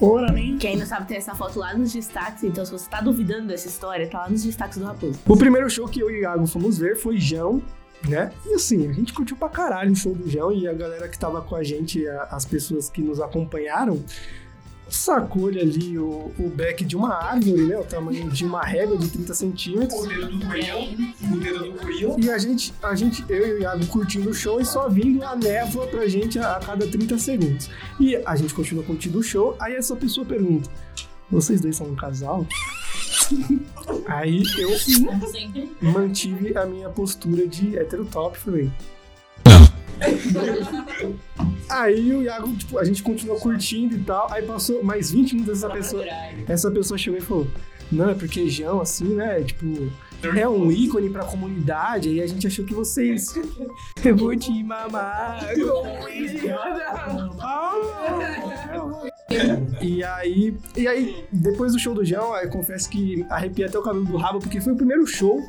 [0.00, 3.00] ora nem Quem não sabe tem essa foto lá nos destaques, então se você tá
[3.00, 5.18] duvidando dessa história, tá lá nos destaques do Raposo.
[5.26, 7.62] O primeiro show que eu e o Iago fomos ver foi Jão,
[8.08, 8.32] né?
[8.44, 11.18] E assim, a gente curtiu pra caralho o show do Jão e a galera que
[11.18, 14.02] tava com a gente, as pessoas que nos acompanharam,
[14.88, 17.76] sacou-lhe ali o, o beck de uma árvore, né?
[17.76, 20.00] O tamanho de uma régua de 30 centímetros.
[20.00, 20.78] o dedo do Will,
[21.32, 22.16] o dedo do Will.
[22.18, 25.22] E a gente, a gente, eu e o Iago curtindo o show e só vindo
[25.24, 27.68] a névoa pra gente a, a cada 30 segundos.
[27.98, 30.70] E a gente continua curtindo o show, aí essa pessoa pergunta:
[31.30, 32.46] Vocês dois são um casal?
[34.06, 34.70] aí eu
[35.82, 38.70] mantive a minha postura de hétero top, falei.
[41.68, 44.30] Aí o Iago, tipo, a gente continuou curtindo e tal.
[44.32, 46.04] Aí passou mais 20 minutos essa pessoa.
[46.48, 47.46] Essa pessoa chegou e falou:
[47.90, 49.42] Não, é porque João, assim, né?
[49.42, 49.90] Tipo,
[50.36, 52.08] é um ícone pra comunidade.
[52.08, 53.34] Aí a gente achou que vocês.
[54.04, 55.40] Eu vou te mamar.
[58.78, 59.16] um.
[59.82, 63.82] E aí, e aí, depois do show do João, eu confesso que arrepiei até o
[63.82, 65.42] cabelo do rabo, porque foi o primeiro show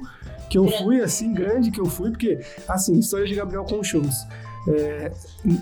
[0.49, 4.15] que eu fui, assim, grande que eu fui, porque, assim, história de Gabriel com shows.
[4.69, 5.13] É,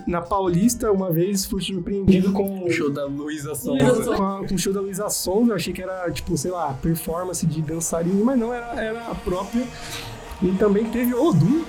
[0.08, 4.16] na Paulista, uma vez fui surpreendido com O show da Luísa Sonza.
[4.16, 6.74] com, a- com o show da Luísa Sonza, eu achei que era, tipo, sei lá,
[6.82, 9.64] performance de dançarino, mas não, era, era a própria.
[10.42, 11.64] E também teve Odum.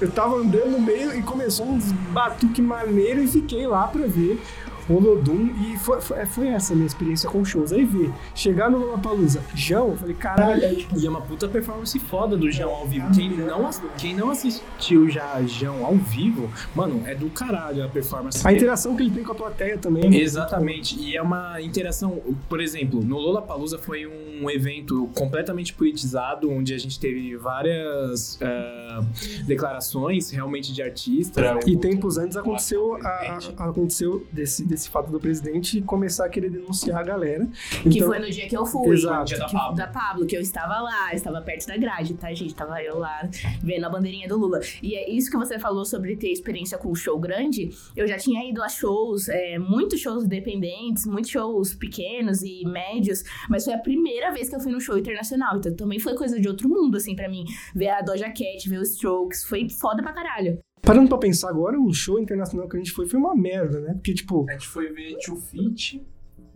[0.00, 4.42] Eu tava andando no meio e começou uns batuque maneiro e fiquei lá pra ver
[4.88, 5.48] Olodum.
[5.62, 7.72] E foi, foi, foi essa a minha experiência com shows.
[7.72, 11.48] Aí ver, chegar no Lollapalooza, João, eu falei, caralho, aí, tipo, E é uma puta
[11.48, 13.10] performance foda do João ao vivo.
[13.14, 18.38] Quem não, quem não assistiu já João ao vivo, mano, é do caralho a performance.
[18.40, 18.56] a dele.
[18.56, 20.08] interação que ele tem com a plateia também.
[20.08, 20.16] né?
[20.18, 20.98] Exatamente.
[20.98, 26.78] E é uma interação, por exemplo, no Lollapalooza foi um evento completamente politizado, onde a
[26.78, 29.04] gente teve várias ah,
[29.46, 31.44] declarações realmente de artistas.
[31.66, 36.50] E tempos antes aconteceu, a- a- aconteceu desse, desse fato do presidente começar a querer
[36.50, 37.46] denunciar a galera.
[37.82, 38.94] Que Então- foi no dia que eu fui.
[38.94, 39.24] Exato.
[39.26, 39.76] Dia da Que- Pablo.
[39.76, 42.54] da Pablo, que eu estava lá, eu estava perto da grade, tá, gente?
[42.54, 43.28] Tava eu lá
[43.62, 44.60] vendo a bandeirinha do Lula.
[44.82, 47.70] E é isso que você falou sobre ter experiência com show grande.
[47.96, 53.22] Eu já tinha ido a shows, é, muitos shows independentes, muitos shows pequenos e médios,
[53.48, 55.56] mas foi a primeira vez que eu fui num show internacional.
[55.56, 57.44] Então também foi coisa de outro mundo, assim, pra mim.
[57.74, 60.58] Ver a Doja Cat, ver os Strokes, foi foda pra caralho.
[60.84, 63.94] Parando pra pensar agora, o show internacional que a gente foi foi uma merda, né?
[63.94, 66.04] Porque, tipo, A gente foi ver Tio Fit.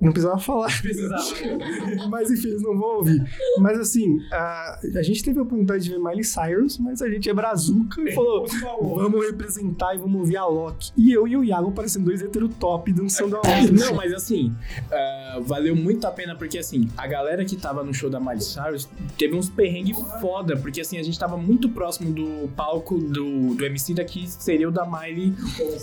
[0.00, 0.80] Não precisava falar.
[0.80, 1.24] Precisava.
[2.08, 3.22] mas enfim, eles não vão ouvir.
[3.58, 7.28] Mas assim, a, a gente teve a oportunidade de ver Miley Cyrus, mas a gente
[7.28, 8.46] é brazuca e falou:
[8.80, 10.92] vamos representar e vamos ouvir a Loki.
[10.96, 13.72] E eu e o Iago parecendo dois hétero top dançando a Loki.
[13.72, 14.54] Não, mas assim,
[14.90, 18.40] ah, valeu muito a pena porque assim, a galera que tava no show da Miley
[18.40, 23.54] Cyrus teve uns perrengues foda, porque assim, a gente tava muito próximo do palco do,
[23.54, 25.34] do MC daqui, seria o da Miley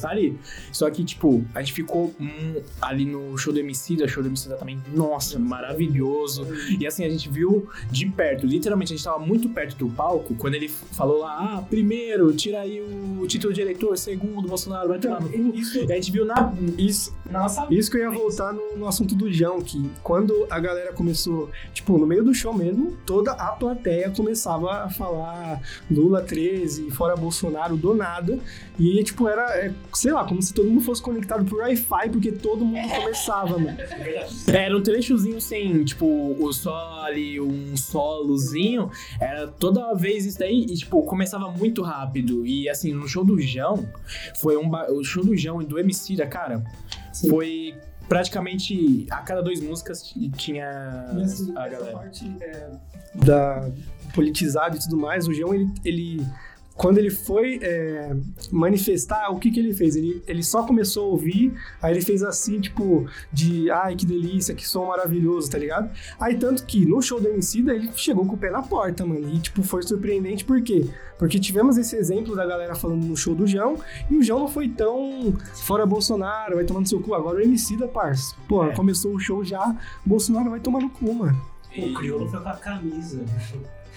[0.04, 0.40] ali.
[0.72, 4.30] Só que, tipo, a gente ficou hum, ali no show do MC, da show do
[4.30, 6.48] MC também, nossa, maravilhoso.
[6.80, 10.36] E assim, a gente viu de perto, literalmente, a gente tava muito perto do palco,
[10.36, 15.00] quando ele falou lá, ah, primeiro, tira aí o título de eleitor, segundo, Bolsonaro, vai
[15.00, 15.36] tomar no cu.
[15.36, 19.16] E a gente viu na, Isso, nossa isso que eu ia voltar no, no assunto
[19.16, 23.48] do João, que quando a galera começou, tipo, no meio do show mesmo, toda a
[23.52, 28.40] plateia começava a falar Lula 13, fora Bolsonaro, do nada.
[28.78, 32.32] E, tipo, era, é, sei lá, como se todo mundo fosse conectado por Wi-Fi, porque
[32.32, 33.78] todo mundo começava, mano.
[34.48, 38.90] Era um trechozinho sem, tipo, o só ali, um solozinho.
[39.20, 42.46] Era toda vez isso daí e, tipo, começava muito rápido.
[42.46, 43.88] E, assim, no show do João,
[44.42, 44.70] foi um...
[44.70, 46.64] ba- O show do João e do MC da cara,
[47.30, 47.76] foi
[48.08, 50.68] praticamente a cada duas músicas tinha
[51.56, 51.92] a galera.
[51.92, 52.70] parte é,
[53.16, 53.70] da
[54.14, 56.26] politizado e tudo mais, o João, ele, ele
[56.76, 58.16] quando ele foi é,
[58.52, 59.96] manifestar, o que que ele fez?
[59.96, 64.54] Ele, ele só começou a ouvir, aí ele fez assim, tipo, de ai, que delícia,
[64.54, 65.90] que som maravilhoso, tá ligado?
[66.20, 69.30] Aí tanto que no show do Emicida, ele chegou com o pé na porta, mano,
[69.34, 70.86] e tipo, foi surpreendente, por quê?
[71.18, 73.78] Porque tivemos esse exemplo da galera falando no show do João,
[74.10, 75.34] e o João não foi tão
[75.66, 78.36] fora Bolsonaro, vai tomar no seu cu, agora o Emicida, parça.
[78.50, 81.42] Pô, começou o show já, Bolsonaro vai tomar no cu, mano.
[81.78, 83.26] O crioulo foi com a camisa.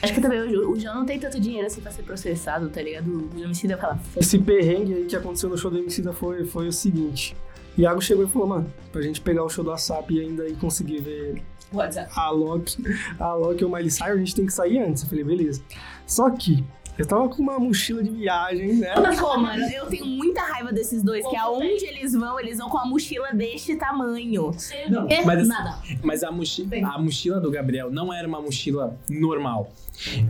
[0.02, 2.80] Acho que também o, o João não tem tanto dinheiro assim pra ser processado, tá
[2.80, 3.08] ligado?
[3.34, 6.72] O homicida fala, Esse perrengue aí que aconteceu no show do Emicida foi, foi o
[6.72, 7.36] seguinte.
[7.76, 10.54] Iago chegou e falou, mano, pra gente pegar o show do ASAP e ainda aí
[10.56, 12.10] conseguir ver WhatsApp.
[12.16, 12.76] a Loki,
[13.18, 15.02] a Loki ou o Miley Cyrus, a gente tem que sair antes.
[15.02, 15.62] Eu falei, beleza.
[16.06, 16.64] Só que
[16.98, 18.92] eu tava com uma mochila de viagem, né?
[19.20, 22.78] Pô, mano, eu tenho muita raiva desses dois, que aonde eles vão, eles vão com
[22.78, 24.50] a mochila deste tamanho.
[24.90, 25.78] Não, É, mas, nada.
[26.02, 29.70] mas a, mochi a mochila do Gabriel não era uma mochila normal.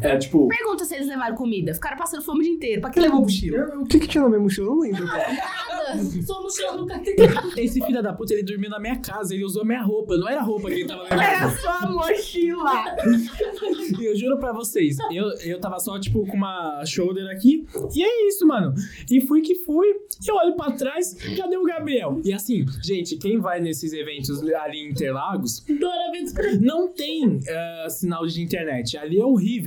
[0.00, 0.48] Era tipo.
[0.48, 1.74] Pergunta se eles levaram comida.
[1.74, 2.80] Ficaram passando fome o dia inteiro.
[2.80, 3.78] Pra que levou mochila?
[3.78, 4.66] O que que tinha na minha mochila?
[4.66, 5.06] Eu não lembro.
[6.22, 6.86] Sua mochila do
[7.60, 10.40] Esse filho da puta, ele dormiu na minha casa, ele usou minha roupa, não era
[10.40, 11.20] a roupa que ele tava levando.
[11.20, 12.84] Era só a mochila.
[13.98, 18.02] E eu juro pra vocês, eu, eu tava só, tipo, com uma shoulder aqui, e
[18.02, 18.74] é isso, mano.
[19.10, 22.20] E fui que fui, e eu olho pra trás, cadê o Gabriel?
[22.24, 25.64] E assim, gente, quem vai nesses eventos ali em Interlagos,
[26.60, 28.96] não tem eh, sinal de internet.
[28.96, 29.57] Ali é horrível.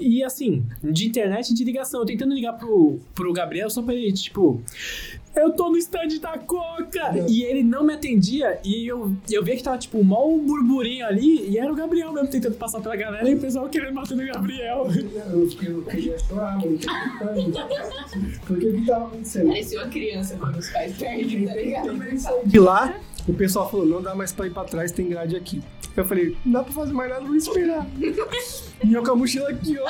[0.00, 2.00] E assim, de internet e de ligação.
[2.00, 4.60] Eu tentando ligar pro, pro Gabriel só pra ele, tipo.
[5.34, 7.14] Eu tô no stand da Coca!
[7.26, 8.58] E ele não me atendia.
[8.62, 11.48] E eu, eu via que tava, tipo, mó um burburinho ali.
[11.48, 13.26] E era o Gabriel mesmo tentando passar pela galera.
[13.26, 14.86] E o pessoal querendo bater no Gabriel.
[15.32, 16.78] Eu fiquei- eu queria chorar, mano.
[18.46, 19.48] Porque o que tava acontecendo?
[19.48, 21.92] Parecia uma criança quando os pais perdem, tá ligado?
[22.44, 22.94] De lá,
[23.26, 25.62] o pessoal falou, não dá mais pra ir pra trás, tem grade aqui.
[25.96, 27.86] Eu falei, não dá pra fazer mais nada, vou esperar.
[28.84, 29.86] E eu com a mochila aqui, ó.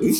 [0.00, 0.12] Em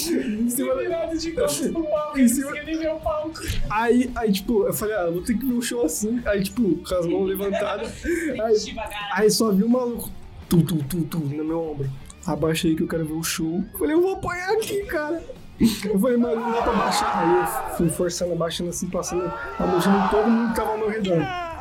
[0.49, 3.41] cima da de costas pro palco, em cima o palco.
[3.71, 6.23] Aí, aí, tipo, eu falei, ah, vou ter que ver o show assim.
[6.25, 7.93] Aí, tipo, com as mãos levantadas.
[8.05, 8.77] Aí,
[9.13, 10.11] aí só vi um maluco,
[10.49, 11.91] tu, tu, tu, tu, no meu ombro.
[12.27, 13.63] Abaixa aí que eu quero ver o show.
[13.73, 15.23] Eu falei, eu vou apanhar aqui, cara.
[15.61, 17.19] Eu falei, mano, não dá pra baixar.
[17.19, 20.79] Aí eu fui forçando, abaixando assim, passando a mochila em todo mundo que tava ao
[20.79, 21.54] meu redor.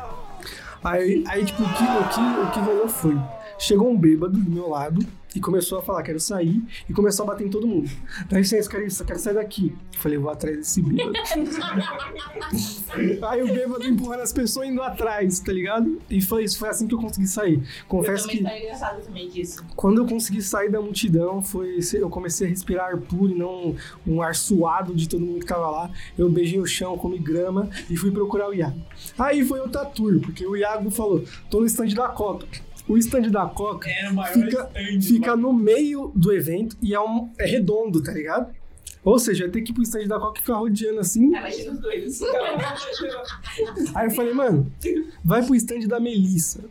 [0.84, 3.16] Aí, aí tipo, o que, o, que, o que rolou foi:
[3.58, 7.28] chegou um bêbado do meu lado e começou a falar, quero sair, e começou a
[7.28, 7.90] bater em todo mundo.
[8.28, 9.74] Dá licença, quero, isso, quero sair daqui.
[9.94, 11.12] Eu falei, vou atrás desse bêbado.
[13.28, 16.00] aí o bêbado empurrando as pessoas indo atrás, tá ligado?
[16.08, 17.62] E foi isso, foi assim que eu consegui sair.
[17.88, 19.64] Confesso que tá engraçado também disso.
[19.74, 23.74] quando eu consegui sair da multidão, foi eu comecei a respirar ar puro e não
[24.06, 25.90] um ar suado de todo mundo que tava lá.
[26.16, 28.80] Eu beijei o chão, comi grama e fui procurar o Iago.
[29.18, 32.46] Aí foi outra tour, porque o Iago falou: tô no stand da Coca.
[32.86, 33.88] O stand da Coca
[34.32, 38.54] fica, stand, fica no meio do evento e é, um, é redondo, tá ligado?
[39.02, 41.26] Ou seja, tem que ir pro stand da Coca e ficar rodeando assim.
[41.28, 42.20] Imagina os dois.
[43.94, 44.72] Aí eu falei, mano,
[45.24, 46.64] vai pro stand da Melissa.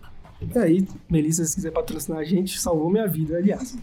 [0.54, 3.78] E aí, Melissa, se quiser patrocinar a gente, salvou minha vida, aliás.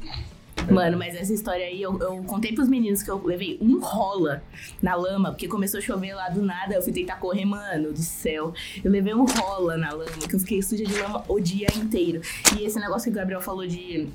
[0.69, 4.43] Mano, mas essa história aí, eu, eu contei pros meninos que eu levei um rola
[4.83, 7.99] na lama, porque começou a chover lá do nada, eu fui tentar correr, mano, do
[7.99, 8.53] céu.
[8.83, 12.21] Eu levei um rola na lama, que eu fiquei suja de lama o dia inteiro.
[12.57, 14.09] E esse negócio que o Gabriel falou de.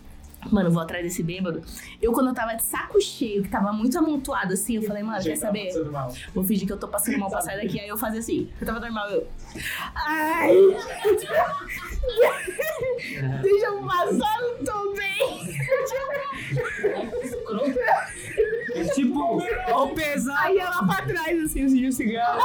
[0.51, 1.61] Mano, vou atrás desse bêbado.
[2.01, 5.21] Eu, quando eu tava de saco cheio, que tava muito amontoado assim, eu falei, mano,
[5.21, 5.69] quer saber?
[6.33, 7.79] Vou fingir que eu tô passando mal pra sair daqui.
[7.79, 8.49] Aí eu fazia assim.
[8.59, 9.27] Eu tava normal, eu.
[9.95, 10.55] Ai!
[13.41, 15.55] Deixa eu passar, não tô bem.
[18.93, 20.37] Tipo, ó o pesado.
[20.39, 22.39] Aí ela pra trás, assim, assim, de cigarro.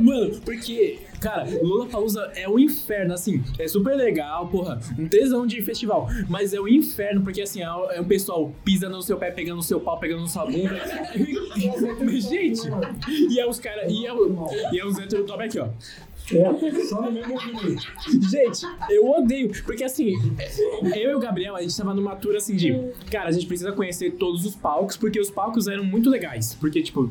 [0.00, 5.46] Mano, porque, cara, Lula Palusa é o inferno, assim, é super legal, porra, um tesão
[5.46, 9.16] de festival, mas é o inferno, porque assim, é o, é pessoal pisa no seu
[9.16, 10.78] pé, pegando no seu pau, pegando na sua bunda.
[12.20, 12.60] Gente,
[13.30, 15.68] e é os caras, e, é o- e é os héteros top aqui, ó.
[16.88, 17.34] Só no mesmo.
[18.30, 20.14] Gente, eu odeio, porque assim,
[20.96, 22.72] eu e o Gabriel, a gente tava numa tour assim de,
[23.10, 26.82] cara, a gente precisa conhecer todos os palcos, porque os palcos eram muito legais, porque
[26.82, 27.10] tipo.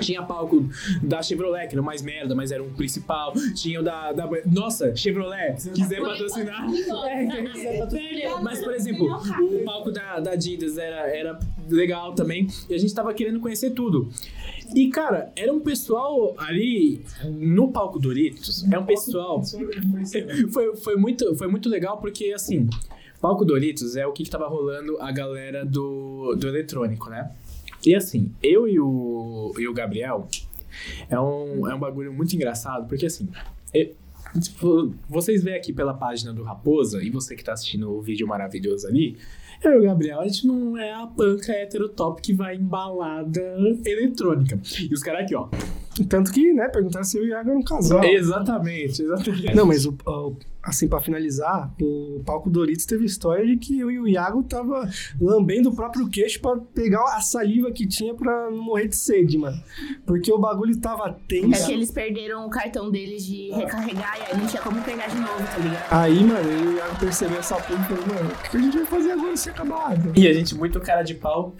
[0.00, 0.68] Tinha palco
[1.02, 3.32] da Chevrolet, que era mais merda, mas era um principal.
[3.54, 4.12] Tinha o da.
[4.12, 6.68] da nossa, Chevrolet, se quiser patrocinar.
[7.06, 8.42] É, quiser patrocinar.
[8.42, 12.46] Mas, por exemplo, o palco da, da Adidas era, era legal também.
[12.68, 14.10] E a gente tava querendo conhecer tudo.
[14.74, 18.64] E, cara, era um pessoal ali no palco Doritos.
[18.70, 19.42] É um pessoal.
[20.52, 22.68] Foi, foi, muito, foi muito legal porque, assim,
[23.20, 27.30] palco Doritos é o que, que tava rolando a galera do, do eletrônico, né?
[27.84, 30.26] E assim, eu e o, e o Gabriel
[31.08, 33.28] é um, é um bagulho muito engraçado, porque assim,
[33.74, 33.92] e-
[34.40, 38.26] tipo, vocês veem aqui pela página do Raposa, e você que tá assistindo o vídeo
[38.28, 39.16] maravilhoso ali,
[39.62, 43.40] eu e o Gabriel, a gente não é a panca heterotop que vai em balada
[43.84, 44.58] eletrônica.
[44.90, 45.48] E os caras aqui, ó.
[46.08, 48.02] Tanto que, né, perguntaram se eu e o Iago eram um casal.
[48.04, 49.54] Exatamente, exatamente.
[49.54, 50.36] Não, mas o, o-
[50.70, 54.88] assim, pra finalizar, o palco Doritos teve história de que eu e o Iago tava
[55.20, 59.36] lambendo o próprio queixo pra pegar a saliva que tinha pra não morrer de sede,
[59.36, 59.60] mano.
[60.06, 61.62] Porque o bagulho tava tenso.
[61.62, 65.08] É que eles perderam o cartão deles de recarregar e aí não tinha como pegar
[65.08, 65.92] de novo, tá ligado?
[65.92, 68.60] Aí, mano, eu e o Iago percebeu essa porra e falou, mano, o que a
[68.60, 69.94] gente vai fazer agora se acabar?
[70.16, 71.54] E a gente, muito cara de pau.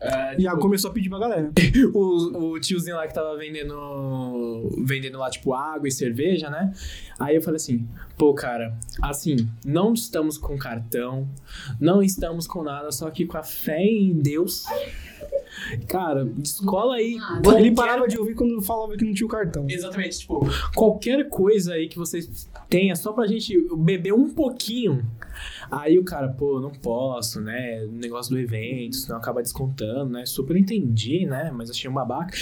[0.00, 1.50] ah, E Iago começou a pedir pra galera.
[1.92, 6.72] o, o tiozinho lá que tava vendendo vendendo lá, tipo, água e cerveja, né?
[7.18, 7.86] Aí eu falei assim,
[8.22, 11.28] pô, cara, assim, não estamos com cartão,
[11.80, 14.64] não estamos com nada, só que com a fé em Deus.
[15.88, 17.14] Cara, descola aí.
[17.14, 19.66] Ele qualquer- parava de ouvir quando falava que não tinha o cartão.
[19.68, 20.40] Exatamente, tipo,
[20.74, 25.04] qualquer coisa aí que vocês tenha, só pra gente beber um pouquinho.
[25.68, 27.84] Aí o cara, pô, não posso, né?
[27.90, 30.24] Negócio do evento, senão acaba descontando, né?
[30.26, 31.50] Super entendi, né?
[31.52, 32.36] Mas achei um babaca.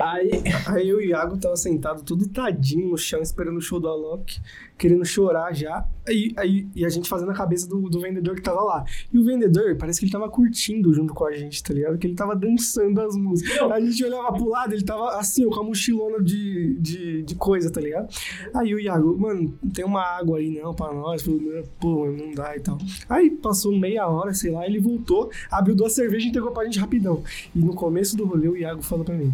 [0.00, 0.30] Aí,
[0.66, 4.40] Aí eu o Iago tava sentado tudo tadinho no chão, esperando o show do Alok,
[4.76, 5.86] querendo chorar já.
[6.06, 8.84] Aí, aí, e a gente fazendo a cabeça do, do vendedor que tava lá.
[9.12, 11.96] E o vendedor, parece que ele tava curtindo junto com a gente, tá ligado?
[11.96, 13.58] Que ele tava dançando as músicas.
[13.70, 17.70] A gente olhava pro lado, ele tava assim, com a mochilona de, de, de coisa,
[17.70, 18.08] tá ligado?
[18.54, 21.24] Aí o Iago, mano, tem uma água aí não pra nós.
[21.26, 22.76] "Não, pô, não dá e tal.
[23.08, 26.78] Aí passou meia hora, sei lá, ele voltou, abriu duas cervejas e entregou pra gente
[26.78, 27.22] rapidão.
[27.54, 29.32] E no começo do rolê, o Iago falou pra mim: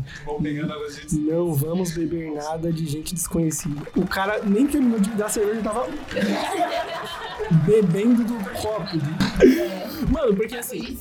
[1.19, 3.81] não vamos beber nada de gente desconhecida.
[3.97, 5.87] O cara nem terminou de dar cerveja, tava
[7.67, 8.97] bebendo do copo.
[10.13, 10.97] mano, porque assim.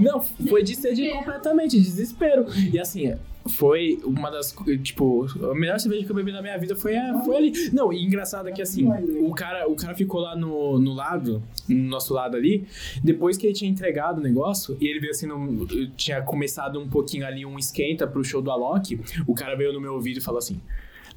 [0.00, 2.46] Não, foi de sede completamente, desespero.
[2.72, 3.14] E assim,
[3.46, 4.54] foi uma das.
[4.82, 7.70] Tipo, a melhor cerveja que eu bebi na minha vida foi, a- foi ali.
[7.72, 8.86] Não, e engraçado é que assim,
[9.20, 12.66] o cara, o cara ficou lá no, no lado, no nosso lado ali,
[13.02, 15.66] depois que ele tinha entregado o negócio, e ele veio assim, no,
[15.96, 19.80] tinha começado um pouquinho ali um esquenta pro show do Alok, o cara veio no
[19.80, 20.60] meu ouvido e falou assim: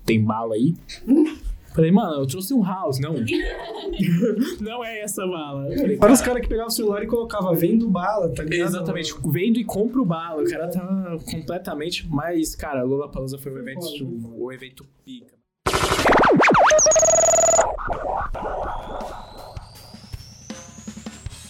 [0.06, 0.76] tem bala aí?
[1.78, 3.14] Falei, mano, eu trouxe um house, não.
[4.60, 5.70] não é essa bala.
[5.76, 8.70] Falei, Para os caras que pegavam o celular e colocavam vendo bala, tá ligado?
[8.70, 10.42] Exatamente, vendo e compro bala.
[10.42, 12.08] O cara tá completamente.
[12.10, 13.86] Mas, cara, Lula Palusa foi o evento,
[14.40, 15.37] o evento pica.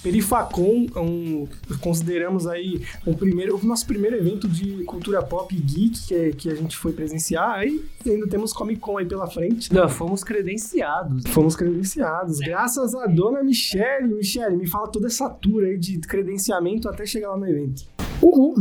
[0.08, 1.47] Perifacon, um,
[1.82, 6.32] consideramos aí um primeiro, o nosso primeiro evento de cultura pop e geek que, é-
[6.32, 7.60] que a gente foi presenciar.
[7.60, 9.74] Aí ainda temos Comic Con aí pela frente.
[9.74, 11.24] Não, fomos credenciados.
[11.28, 14.08] Fomos credenciados, graças a dona Michelle.
[14.14, 17.84] Michelle, me fala toda essa tour aí de credenciamento até chegar lá no evento.
[18.22, 18.55] Uhul!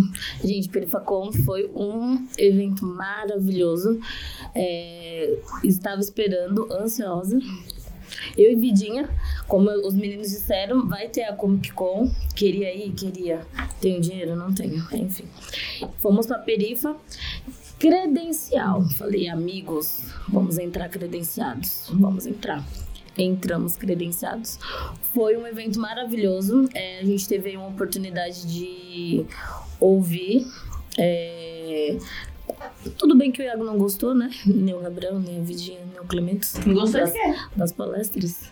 [0.44, 3.98] Gente, Perifacom foi um evento maravilhoso.
[4.54, 7.38] É, estava esperando, ansiosa.
[8.36, 9.08] Eu e Vidinha,
[9.46, 12.10] como os meninos disseram, vai ter a Comic Con.
[12.34, 12.92] Queria ir?
[12.92, 13.46] Queria.
[13.80, 14.36] Tenho dinheiro?
[14.36, 14.86] Não tenho.
[14.92, 15.24] Enfim.
[15.98, 16.96] Fomos pra Perifa.
[17.78, 18.82] Credencial.
[18.90, 21.88] Falei, amigos, vamos entrar credenciados.
[21.92, 22.64] Vamos entrar.
[23.18, 24.58] Entramos credenciados.
[25.14, 26.68] Foi um evento maravilhoso.
[26.74, 29.24] É, a gente teve uma oportunidade de
[29.80, 30.46] ouvir.
[30.98, 31.98] é,
[32.90, 34.30] Tudo bem que o Iago não gostou, né?
[34.46, 36.46] Nem o Gabriel, nem a Vidinha, nem o Clemente.
[36.66, 37.12] Gostou das,
[37.56, 38.50] das palestras.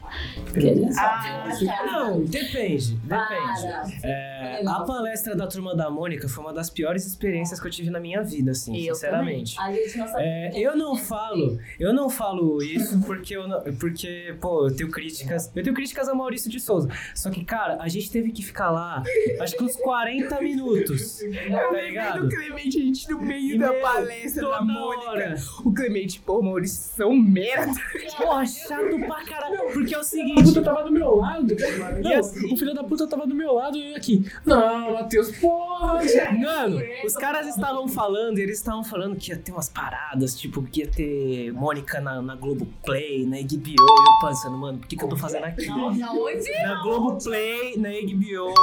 [0.53, 1.87] Que Ah, tá.
[1.87, 3.97] Não, depende, depende.
[4.03, 7.91] É, a palestra da Turma da Mônica foi uma das piores experiências que eu tive
[7.91, 9.57] na minha vida, assim, Eu sinceramente.
[9.57, 9.73] também.
[9.73, 10.23] A gente não sabe.
[10.23, 14.91] É, eu não falo, eu não falo isso porque eu não, porque, pô, eu tenho
[14.91, 16.89] críticas, eu tenho críticas a Maurício de Souza.
[17.15, 19.03] Só que, cara, a gente teve que ficar lá,
[19.41, 21.19] acho que uns 40 minutos,
[21.51, 22.27] tá ligado?
[22.27, 25.11] O Clemente, a gente no meio E, da meu, palestra da toda Mônica.
[25.11, 25.35] hora.
[25.65, 27.73] O Clemente, pô, Maurício, são merda.
[28.17, 31.55] Porra, chato pra caralho, porque é o seguinte, puta tava do meu lado.
[32.03, 34.25] Não, assim- o filho da puta tava do meu lado e eu aqui.
[34.45, 36.01] Não, Matheus, porra!
[36.39, 40.81] Mano, os caras estavam falando, eles estavam falando que ia ter umas paradas, tipo, que
[40.81, 45.05] ia ter Mônica na, na Globoplay, na HBO, e eu pensando, mano, por que, que
[45.05, 45.67] eu tô fazendo aqui?
[45.67, 48.55] Na Globoplay, na HBO,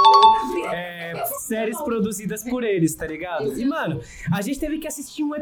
[0.72, 3.58] é, séries produzidas por eles, tá ligado?
[3.58, 4.00] E, mano,
[4.32, 5.41] a gente teve que assistir um episódio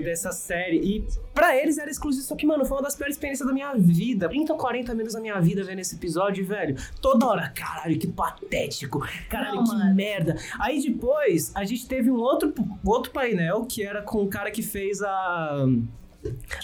[0.00, 3.46] dessa série e pra eles era exclusivo, só que, mano, foi uma das piores experiências
[3.46, 4.28] da minha vida.
[4.28, 6.76] 30 ou 40 minutos da minha vida vendo esse episódio, velho.
[7.00, 9.94] Toda hora, caralho, que patético, caralho, Não, que mano.
[9.94, 10.36] merda.
[10.60, 12.54] Aí depois, a gente teve um outro,
[12.84, 15.66] outro painel que era com o cara que fez a.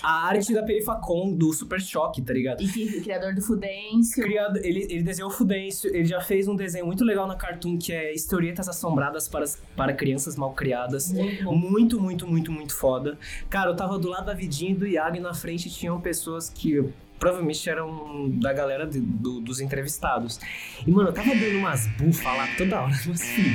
[0.03, 2.63] A arte da Perifacon do Super Choque, tá ligado?
[2.63, 4.23] E que- criador do Fudêncio.
[4.23, 7.77] Criado, ele, ele desenhou o Fudêncio, ele já fez um desenho muito legal na Cartoon
[7.79, 9.45] que é Historietas Assombradas para,
[9.77, 11.13] para Crianças Mal Criadas.
[11.43, 13.19] Muito, muito, muito, muito foda.
[13.49, 16.49] Cara, eu tava do lado da Vidinha e do Iago e na frente tinham pessoas
[16.49, 16.83] que
[17.21, 20.41] provavelmente eram da galera de- do- dos entrevistados.
[20.87, 23.55] E, mano, eu tava dando umas bufas lá toda hora, assim.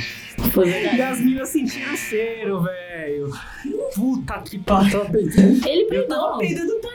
[0.53, 0.97] Foi verdade.
[0.97, 3.31] E as meninas sentiram o cheiro, velho.
[3.95, 5.01] Puta que pariu.
[5.13, 6.07] Ele Eu peidou.
[6.07, 6.91] tava peidando pra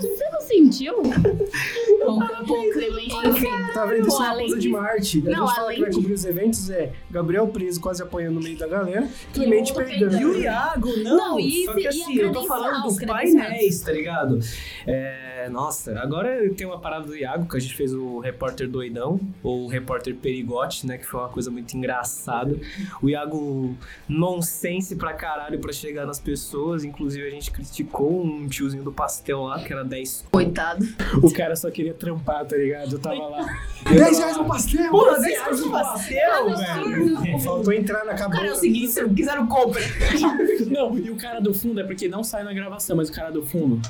[0.00, 0.94] Você não sentiu?
[2.46, 3.46] Pô, Clemente, enfim.
[3.72, 4.06] Tá vendo?
[4.08, 5.18] Isso Pô, é uma além coisa de de- Marte.
[5.26, 8.02] A Não, gente fala além que vai de- cobrir os eventos, é Gabriel preso, quase
[8.02, 10.16] apanhando no meio da galera, Clemente perdendo.
[10.16, 13.80] E o Iago, não, Não, e só que e assim, eu tô falando dos painéis,
[13.80, 14.38] tá ligado?
[14.86, 19.20] É, nossa, agora tem uma parada do Iago, que a gente fez o repórter doidão,
[19.42, 22.56] ou o repórter perigote, né, que foi uma coisa muito engraçada.
[23.02, 23.74] O Iago
[24.08, 29.42] nonsense pra caralho pra chegar nas pessoas, inclusive a gente criticou um tiozinho do pastel
[29.42, 30.86] lá, que era 10 Coitado.
[31.22, 32.92] O cara só queria trampar, tá ligado?
[32.92, 33.58] Eu tava lá.
[33.88, 34.90] 10 reais no pastel!
[34.90, 37.40] Porra, 10 reais no pastel, velho!
[37.40, 38.60] Faltou entrar na Cara, é o cabeça.
[38.60, 39.80] seguinte, se não quiser, compra.
[40.70, 43.30] Não, e o cara do fundo é porque não sai na gravação, mas o cara
[43.30, 43.80] do fundo.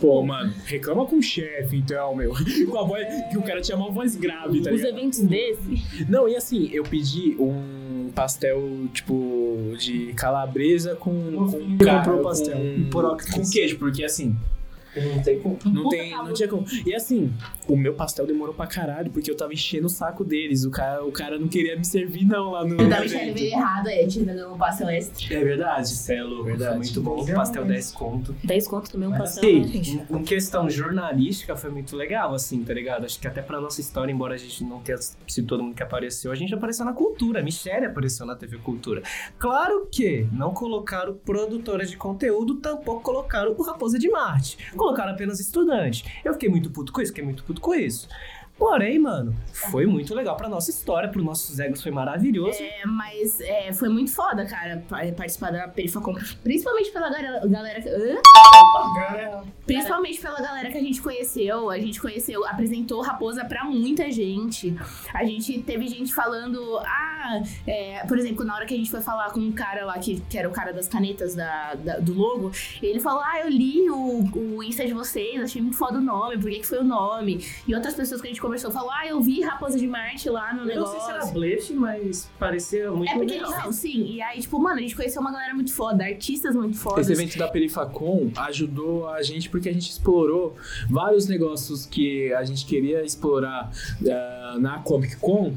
[0.00, 2.32] Pô, mano, reclama com o chefe, então, meu.
[2.70, 3.06] Com a voz.
[3.30, 4.98] Que o cara tinha uma voz grave, tá Os ligado?
[4.98, 6.06] eventos desse.
[6.08, 11.10] Não, e assim, eu pedi um pastel, tipo, de calabresa com.
[11.50, 12.56] com comprou pastel,
[12.92, 13.00] Com,
[13.32, 14.36] com queijo, porque assim.
[15.00, 15.58] Não tem como.
[15.66, 16.66] Não, tem, não tinha como.
[16.84, 17.32] E assim,
[17.68, 20.64] o meu pastel demorou pra caralho, porque eu tava enchendo o saco deles.
[20.64, 22.80] O cara, o cara não queria me servir, não, lá no.
[22.80, 25.34] Eu Michelle veio errado, é, te vendendo um pastel extra.
[25.34, 26.44] É verdade, Celo.
[26.44, 26.70] Verdade.
[26.70, 27.26] Foi muito bom.
[27.34, 28.34] Pastel 10 conto.
[28.42, 30.00] 10 conto também um Mas pastel, né, gente?
[30.00, 33.04] assim, em questão jornalística foi muito legal, assim, tá ligado?
[33.04, 35.82] Acho que até pra nossa história, embora a gente não tenha sido todo mundo que
[35.82, 37.40] apareceu, a gente apareceu na cultura.
[37.40, 39.02] A Michelle apareceu na TV Cultura.
[39.38, 44.58] Claro que não colocaram produtora de conteúdo, tampouco colocaram o Raposa de Marte.
[44.86, 46.04] Colocaram apenas estudante.
[46.24, 48.08] Eu fiquei muito puto com isso, fiquei muito puto com isso.
[48.58, 49.34] Porém, mano,
[49.70, 52.58] foi muito legal pra nossa história, pros nossos egos foi maravilhoso.
[52.62, 56.14] É, mas é, foi muito foda, cara, pa- participar da Perifacom.
[56.42, 58.16] Principalmente pela galera, galera que- Hã?
[59.66, 61.68] Principalmente pela galera que a gente conheceu.
[61.70, 64.74] A gente conheceu, apresentou Raposa pra muita gente.
[65.12, 69.00] A gente teve gente falando, ah, é, por exemplo, na hora que a gente foi
[69.00, 72.14] falar com um cara lá, que, que era o cara das canetas da, da- do
[72.14, 72.50] logo,
[72.82, 74.24] ele falou, ah, eu li o,
[74.56, 77.44] o Insta de vocês, achei muito foda o nome, por que, que foi o nome?
[77.66, 80.52] E outras pessoas que a gente conversou falou, ah, eu vi Raposa de Marte lá
[80.54, 80.92] no Eu não negócio.
[80.92, 83.50] sei se era blefe, mas parecia muito É porque, legal.
[83.50, 84.04] não, sim.
[84.06, 87.08] E aí, tipo, mano, a gente conheceu uma galera muito foda, artistas muito fodas.
[87.08, 90.56] Esse evento da Perifacom ajudou a gente porque a gente explorou
[90.88, 93.70] vários negócios que a gente queria explorar
[94.08, 95.54] ah, na Comic Con.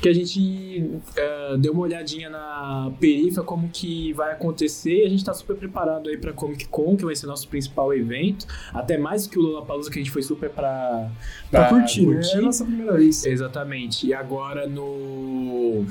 [0.00, 5.02] Que a gente ah, deu uma olhadinha na perifa, como que vai acontecer.
[5.02, 7.92] E a gente tá super preparado aí pra Comic Con, que vai ser nosso principal
[7.92, 8.46] evento.
[8.72, 11.10] Até mais que o Lollapalooza, que a gente foi super pra,
[11.50, 12.20] Pra curtir, né?
[12.32, 13.24] É a nossa primeira vez.
[13.24, 14.06] Exatamente.
[14.06, 15.84] E agora no.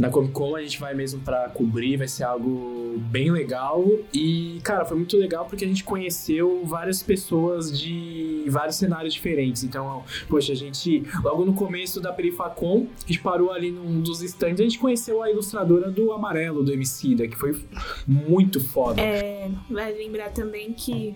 [0.00, 3.84] Na Comic Con a gente vai mesmo pra cobrir, vai ser algo bem legal.
[4.14, 9.62] E, cara, foi muito legal porque a gente conheceu várias pessoas de vários cenários diferentes.
[9.62, 14.22] Então, poxa, a gente, logo no começo da Perifacon, a gente parou ali num dos
[14.22, 17.60] stands, a gente conheceu a ilustradora do Amarelo, do Emicida, que foi
[18.06, 19.02] muito foda.
[19.02, 21.14] É, vale lembrar também que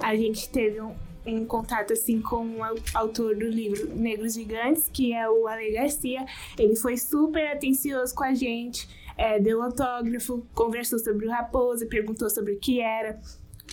[0.00, 0.94] a gente teve um,
[1.26, 5.72] um contato assim com o au- autor do livro Negros Gigantes, que é o Ale
[5.72, 6.24] Garcia.
[6.58, 12.28] Ele foi super atencioso com a gente, é, deu autógrafo, conversou sobre o Raposa, perguntou
[12.30, 13.20] sobre o que era.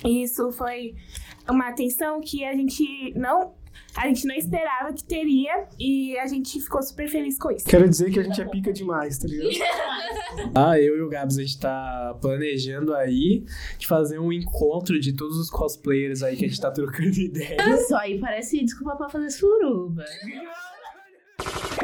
[0.06, 0.96] E Isso foi
[1.50, 3.54] uma atenção que a gente não
[3.96, 7.66] a gente não esperava que teria e a gente ficou super feliz com isso.
[7.66, 9.50] Quero dizer que a gente é pica demais, tá ligado?
[10.56, 13.44] Ah, eu e o Gabs, a gente tá planejando aí
[13.78, 17.58] de fazer um encontro de todos os cosplayers aí que a gente tá trocando ideia.
[17.74, 20.06] Isso aí parece desculpa pra fazer suruba.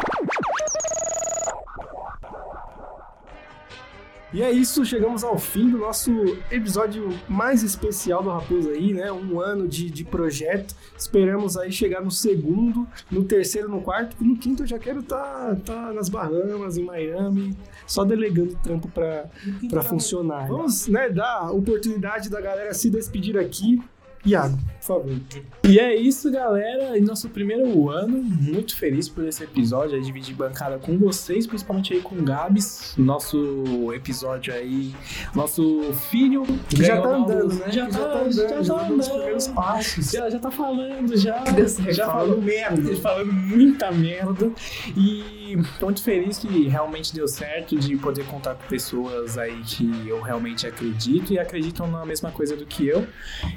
[4.36, 6.12] E é isso, chegamos ao fim do nosso
[6.52, 9.10] episódio mais especial do Raposo aí, né?
[9.10, 10.76] Um ano de, de projeto.
[10.98, 14.18] Esperamos aí chegar no segundo, no terceiro, no quarto.
[14.20, 17.58] E no quinto eu já quero estar tá, tá nas Bahamas, em Miami,
[17.88, 19.30] só delegando trampo pra,
[19.70, 20.50] pra funcionar.
[20.50, 23.82] Vamos né, dar oportunidade da galera se despedir aqui.
[24.26, 25.16] Iago, por favor.
[25.64, 26.98] E é isso, galera.
[26.98, 31.94] Em nosso primeiro ano, muito feliz por esse episódio, aí, dividir bancada com vocês, principalmente
[31.94, 32.94] aí com o Gabs.
[32.98, 34.96] Nosso episódio aí,
[35.34, 36.44] nosso filho.
[36.72, 37.72] Já tá andando, né?
[37.72, 39.54] Já, tá, andando, já, já tá tá dando os andando.
[39.56, 40.12] passos.
[40.12, 41.44] Já, já tá falando, já.
[41.92, 42.96] Já falando merda.
[42.98, 44.52] falando muita merda.
[44.96, 45.35] E
[45.80, 50.22] tô muito feliz que realmente deu certo de poder contar com pessoas aí que eu
[50.22, 53.08] realmente acredito e acreditam na mesma coisa do que eu.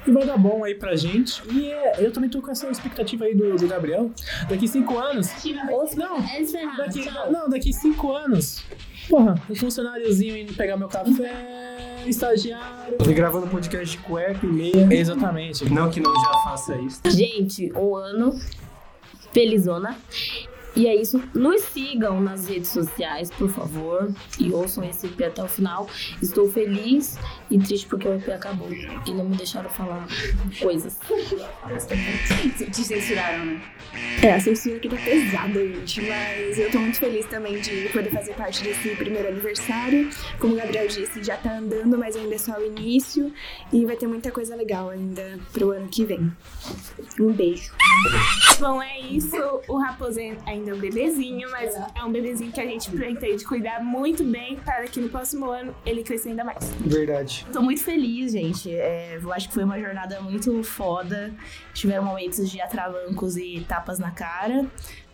[0.07, 1.43] E vai dar bom aí pra gente.
[1.51, 4.11] E é, eu também tô com essa expectativa aí do, do Gabriel.
[4.49, 5.29] Daqui cinco anos.
[5.71, 6.43] Ou não, É
[6.77, 8.65] daqui, não, daqui cinco anos.
[9.09, 12.99] Porra, um funcionáriozinho indo pegar meu café, estagiário.
[13.09, 14.89] E gravando podcast de cueca e meia.
[14.93, 15.65] Exatamente.
[15.73, 17.01] Não que não já faça isso.
[17.07, 18.39] Gente, um ano
[19.33, 19.97] felizona.
[20.77, 21.23] E é isso.
[21.35, 24.13] Nos sigam nas redes sociais, por favor.
[24.39, 25.89] E ouçam esse EP até o final.
[26.23, 27.19] Estou feliz
[27.51, 28.69] e triste porque o EP acabou.
[28.73, 30.07] E não me deixaram falar
[30.61, 30.99] coisas.
[32.73, 33.63] Te censuraram, né?
[34.23, 38.11] É, a censura aqui tá pesada, gente, mas eu tô muito feliz também de poder
[38.11, 40.11] fazer parte desse primeiro aniversário.
[40.39, 43.33] Como o Gabriel disse, já tá andando, mas ainda é só o início
[43.73, 46.31] e vai ter muita coisa legal ainda pro ano que vem.
[47.19, 47.73] Um beijo.
[48.61, 49.37] Bom, é isso.
[49.69, 53.83] O Raposo ainda é um bebezinho, mas é um bebezinho que a gente pretende cuidar
[53.83, 56.69] muito bem para que no próximo ano ele cresça ainda mais.
[56.81, 57.47] Verdade.
[57.53, 58.75] Tô muito feliz, gente.
[58.75, 61.33] É, eu acho que foi uma jornada muito foda.
[61.73, 64.67] Tiveram momentos de atravancos e tapas na cara.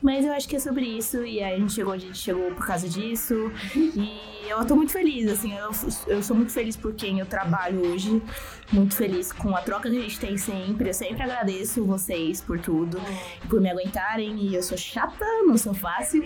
[0.04, 1.24] Mas eu acho que é sobre isso.
[1.24, 3.50] E aí a gente chegou onde a gente chegou por causa disso.
[3.74, 5.56] E eu tô muito feliz, assim.
[5.56, 5.70] Eu,
[6.06, 8.22] eu sou muito feliz por quem eu trabalho hoje.
[8.70, 10.90] Muito feliz com a troca que a gente tem sempre.
[10.90, 13.00] Eu sempre agradeço vocês por tudo.
[13.48, 14.36] Por me aguentarem.
[14.36, 16.22] E eu sou chata, não sou fácil.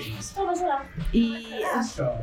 [1.14, 1.47] E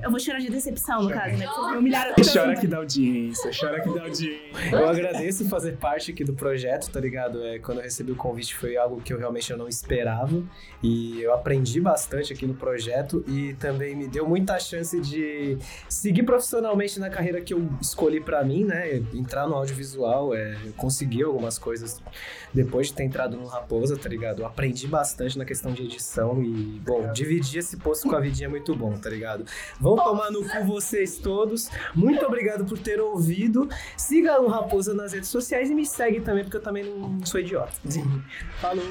[0.04, 1.48] eu vou chorar de decepção, no caso, né?
[1.48, 2.34] Vocês me humilharam tanto.
[2.34, 4.70] Chora que dá audiência, chora que dá audiência.
[4.74, 7.42] Eu agradeço fazer parte aqui do projeto, tá ligado?
[7.46, 10.44] É, quando eu recebi o convite foi algo que eu realmente eu não esperava
[10.84, 16.24] e eu aprendi bastante aqui no projeto e também me deu muita chance de seguir
[16.24, 18.96] profissionalmente na carreira que eu escolhi pra mim, né?
[19.14, 22.02] Entrar no audiovisual, é, consegui algumas coisas
[22.52, 24.42] depois de ter entrado no Raposa, tá ligado?
[24.42, 28.48] Eu aprendi bastante na questão de edição e, bom, dividir esse posto com a vidinha
[28.48, 29.46] é muito bom, tá ligado?
[29.80, 31.70] Vão tomar no cu vocês todos.
[31.94, 33.70] Muito obrigado por ter ouvido.
[33.96, 37.40] Siga o Raposa nas redes sociais e me segue também, porque eu também não sou
[37.40, 37.74] idiota.
[38.60, 38.84] Falou!